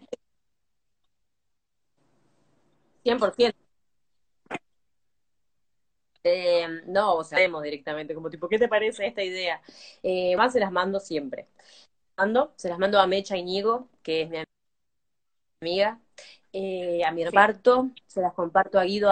100%. 3.03 3.66
Eh, 6.23 6.67
no, 6.87 7.15
o 7.15 7.23
sea, 7.23 7.37
vemos 7.37 7.63
directamente, 7.63 8.13
como 8.13 8.29
tipo, 8.29 8.49
¿qué 8.49 8.59
te 8.59 8.67
parece 8.67 9.07
esta 9.07 9.23
idea? 9.23 9.61
Eh, 10.03 10.35
más 10.35 10.53
se 10.53 10.59
las 10.59 10.71
mando 10.71 10.99
siempre. 10.99 11.47
Mando, 12.17 12.53
se 12.55 12.69
las 12.69 12.79
mando 12.79 12.99
a 12.99 13.07
Mecha 13.07 13.37
Iñigo, 13.37 13.87
que 14.01 14.23
es 14.23 14.29
mi 14.29 14.37
amiga, 15.61 15.99
eh, 16.53 17.03
a 17.05 17.11
mi 17.11 17.23
reparto, 17.25 17.91
se 18.07 18.21
las 18.21 18.33
comparto 18.33 18.79
a 18.79 18.83
Guido 18.83 19.11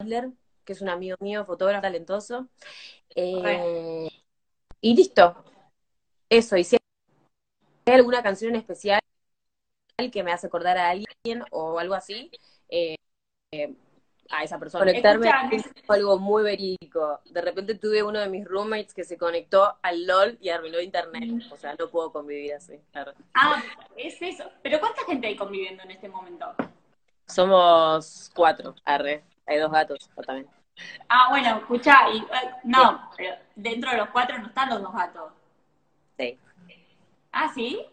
Adler, 0.00 0.30
que 0.64 0.72
es 0.72 0.80
un 0.80 0.88
amigo 0.88 1.16
mío, 1.20 1.44
fotógrafo 1.44 1.82
talentoso. 1.82 2.48
Eh, 3.14 4.08
y 4.80 4.94
listo. 4.94 5.44
Eso, 6.28 6.56
y 6.56 6.64
si 6.64 6.76
hay 7.86 7.94
alguna 7.94 8.22
canción 8.22 8.54
en 8.54 8.60
especial 8.60 9.00
que 10.12 10.22
me 10.22 10.32
hace 10.32 10.46
acordar 10.46 10.78
a 10.78 10.90
alguien 10.90 11.42
o 11.50 11.78
algo 11.78 11.94
así, 11.94 12.30
eh, 12.68 12.96
a 14.30 14.42
esa 14.42 14.58
persona. 14.58 14.84
Conectarme 14.84 15.30
algo 15.88 16.18
muy 16.18 16.42
verídico. 16.42 17.20
De 17.24 17.40
repente 17.40 17.74
tuve 17.74 18.02
uno 18.02 18.18
de 18.18 18.28
mis 18.28 18.44
roommates 18.44 18.94
que 18.94 19.04
se 19.04 19.16
conectó 19.16 19.76
al 19.82 20.06
LOL 20.06 20.38
y 20.40 20.50
arruinó 20.50 20.80
internet. 20.80 21.28
Mm. 21.28 21.52
O 21.52 21.56
sea, 21.56 21.74
no 21.78 21.88
puedo 21.88 22.12
convivir 22.12 22.54
así. 22.54 22.80
Ah, 23.34 23.62
es 23.96 24.20
eso. 24.20 24.44
Pero 24.62 24.80
¿cuánta 24.80 25.04
gente 25.04 25.26
hay 25.26 25.36
conviviendo 25.36 25.82
en 25.82 25.90
este 25.92 26.08
momento? 26.08 26.54
Somos 27.26 28.30
cuatro, 28.34 28.74
arre. 28.84 29.24
Hay 29.46 29.58
dos 29.58 29.70
gatos 29.70 30.10
también. 30.26 30.48
Ah, 31.08 31.28
bueno, 31.30 31.58
escucha, 31.58 32.08
y, 32.12 32.18
eh, 32.18 32.50
no, 32.64 33.10
pero 33.16 33.34
dentro 33.56 33.90
de 33.90 33.96
los 33.96 34.10
cuatro 34.10 34.38
no 34.38 34.46
están 34.46 34.68
los 34.68 34.80
dos 34.80 34.94
gatos. 34.94 35.32
Sí. 36.16 36.38
¿Ah, 37.32 37.50
sí? 37.54 37.84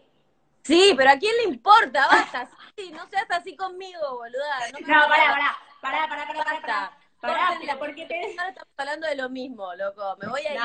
Sí, 0.66 0.94
pero 0.96 1.10
¿a 1.10 1.16
quién 1.16 1.32
le 1.36 1.44
importa? 1.44 2.08
Basta, 2.08 2.48
sí, 2.76 2.90
no 2.90 3.06
seas 3.06 3.30
así 3.30 3.56
conmigo, 3.56 4.00
boluda. 4.16 4.70
No, 4.72 4.80
no 4.80 5.08
pará, 5.08 5.30
pará. 5.30 5.58
Pará, 5.80 6.08
pará, 6.08 6.26
pará, 6.26 6.44
pará. 6.44 6.92
Pará, 7.20 7.58
pará 7.60 7.78
porque 7.78 8.04
te... 8.06 8.30
estamos 8.30 8.52
hablando 8.76 9.06
de 9.06 9.14
lo 9.14 9.28
mismo, 9.30 9.72
loco. 9.76 10.16
Me 10.20 10.26
voy 10.26 10.40
a 10.42 10.54
ir. 10.54 10.60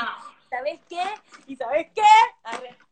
¿Sabés 0.50 0.80
qué? 0.90 1.04
¿Y 1.46 1.56
sabés 1.56 1.92
qué? 1.94 2.02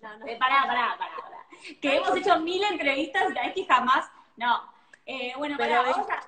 No, 0.01 0.17
no. 0.17 0.27
Eh, 0.27 0.37
pará, 0.39 0.67
pará, 0.67 0.95
pará, 0.99 1.15
pará. 1.17 1.37
Que 1.81 1.97
hemos 1.97 2.15
hecho 2.15 2.39
mil 2.41 2.63
entrevistas 2.63 3.23
y 3.31 3.33
sabés 3.33 3.53
que 3.55 3.65
jamás. 3.65 4.07
No. 4.37 4.71
Eh, 5.07 5.33
bueno, 5.35 5.57
pará, 5.57 5.81
vamos 5.81 6.07
a. 6.09 6.23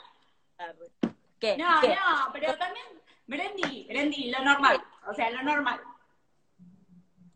¿Qué? 1.39 1.58
No, 1.58 1.80
no, 1.80 2.34
pero 2.34 2.58
también. 2.58 2.86
Brendi, 3.28 3.86
Brendi, 3.88 4.32
lo 4.32 4.44
normal. 4.44 4.84
O 5.08 5.13
sea, 5.13 5.30
lo 5.30 5.44
normal. 5.44 5.80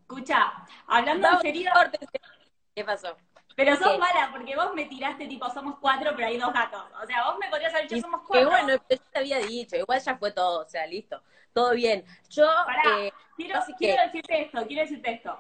Escucha, 0.02 0.52
hablando 0.88 1.30
en 1.30 1.42
serio. 1.42 1.72
¿Qué 2.74 2.84
pasó? 2.84 3.16
Pero 3.56 3.78
sos 3.78 3.98
mala, 3.98 4.30
porque 4.32 4.56
vos 4.56 4.74
me 4.74 4.86
tiraste 4.86 5.28
tipo, 5.28 5.50
somos 5.50 5.76
cuatro, 5.80 6.12
pero 6.16 6.28
hay 6.28 6.38
dos 6.38 6.52
gatos. 6.52 6.84
O 7.02 7.08
sea, 7.08 7.26
vos 7.26 7.38
me 7.40 7.50
podrías 7.50 7.74
haber 7.74 7.88
dicho, 7.88 8.02
somos 8.02 8.22
cuatro. 8.28 8.50
Que 8.50 8.56
bueno, 8.56 8.84
yo 8.90 8.98
te 8.98 9.20
había 9.20 9.40
dicho, 9.40 9.78
igual 9.78 10.02
ya 10.02 10.18
fue 10.18 10.32
todo, 10.32 10.66
o 10.66 10.70
sea, 10.70 10.86
listo. 10.86 11.24
Todo 11.54 11.74
bien. 11.74 12.04
Yo. 12.30 12.46
eh, 13.00 13.12
quiero, 13.38 13.62
quiero 13.78 14.04
decirte 14.04 14.42
esto, 14.42 14.68
quiero 14.68 14.82
decirte 14.82 15.12
esto. 15.12 15.40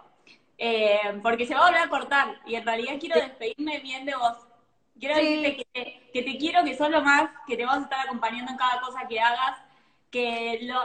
Eh, 0.57 1.19
porque 1.21 1.45
se 1.45 1.53
va 1.53 1.61
a 1.61 1.65
volver 1.65 1.81
a 1.81 1.89
cortar 1.89 2.39
y 2.45 2.55
en 2.55 2.65
realidad 2.65 2.95
quiero 2.99 3.19
despedirme 3.19 3.79
bien 3.79 4.05
de 4.05 4.15
vos. 4.15 4.37
Quiero 4.97 5.15
decirte 5.15 5.57
que 5.57 5.65
te, 5.73 6.09
que 6.13 6.21
te 6.23 6.37
quiero, 6.37 6.63
que 6.63 6.77
sos 6.77 6.89
lo 6.89 7.01
más, 7.01 7.29
que 7.45 7.57
te 7.57 7.65
vamos 7.65 7.81
a 7.81 7.83
estar 7.83 8.05
acompañando 8.05 8.51
en 8.51 8.57
cada 8.57 8.79
cosa 8.79 9.05
que 9.09 9.19
hagas, 9.19 9.59
que 10.09 10.59
lo, 10.61 10.81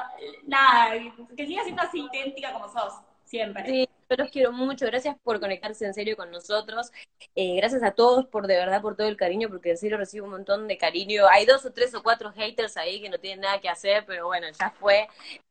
nada, 0.48 0.94
que 1.36 1.46
sigas 1.46 1.62
siendo 1.62 1.82
así 1.82 2.08
idéntica 2.12 2.52
como 2.52 2.68
sos, 2.68 2.94
siempre. 3.24 3.64
Sí, 3.66 3.88
yo 4.10 4.16
los 4.16 4.30
quiero 4.30 4.52
mucho, 4.52 4.86
gracias 4.86 5.16
por 5.22 5.38
conectarse 5.38 5.86
en 5.86 5.94
serio 5.94 6.16
con 6.16 6.30
nosotros, 6.32 6.90
eh, 7.36 7.54
gracias 7.56 7.82
a 7.84 7.92
todos 7.92 8.26
por 8.26 8.48
de 8.48 8.56
verdad 8.56 8.82
por 8.82 8.96
todo 8.96 9.06
el 9.06 9.16
cariño, 9.16 9.48
porque 9.48 9.70
en 9.70 9.78
serio 9.78 9.96
recibo 9.98 10.24
un 10.26 10.32
montón 10.32 10.66
de 10.66 10.76
cariño. 10.76 11.26
Hay 11.30 11.46
dos 11.46 11.64
o 11.64 11.72
tres 11.72 11.94
o 11.94 12.02
cuatro 12.02 12.32
haters 12.32 12.76
ahí 12.76 13.00
que 13.00 13.08
no 13.08 13.18
tienen 13.18 13.40
nada 13.42 13.60
que 13.60 13.68
hacer, 13.68 14.04
pero 14.06 14.26
bueno, 14.26 14.48
ya 14.58 14.70
fue. 14.70 15.06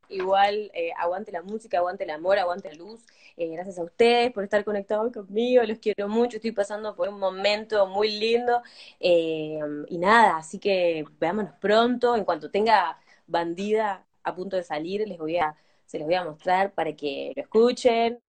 Igual, 0.09 0.71
eh, 0.73 0.91
aguante 0.97 1.31
la 1.31 1.41
música, 1.41 1.77
aguante 1.77 2.03
el 2.03 2.09
amor, 2.09 2.37
aguante 2.39 2.69
la 2.69 2.75
luz. 2.75 3.05
Eh, 3.37 3.47
gracias 3.53 3.77
a 3.79 3.83
ustedes 3.83 4.33
por 4.33 4.43
estar 4.43 4.65
conectados 4.65 5.13
conmigo, 5.13 5.63
los 5.63 5.79
quiero 5.79 6.09
mucho, 6.09 6.37
estoy 6.37 6.51
pasando 6.51 6.95
por 6.95 7.07
un 7.09 7.19
momento 7.19 7.87
muy 7.87 8.11
lindo. 8.11 8.61
y 8.99 9.97
nada, 9.97 10.37
así 10.37 10.59
que 10.59 11.05
veámonos 11.19 11.53
pronto, 11.61 12.15
en 12.15 12.25
cuanto 12.25 12.51
tenga 12.51 12.99
bandida 13.27 14.05
a 14.23 14.35
punto 14.35 14.55
de 14.57 14.63
salir, 14.63 15.07
les 15.07 15.17
voy 15.17 15.37
a, 15.37 15.55
se 15.85 15.97
los 15.99 16.05
voy 16.07 16.15
a 16.15 16.23
mostrar 16.25 16.73
para 16.73 16.93
que 16.95 17.31
lo 17.35 17.41
escuchen. 17.41 18.19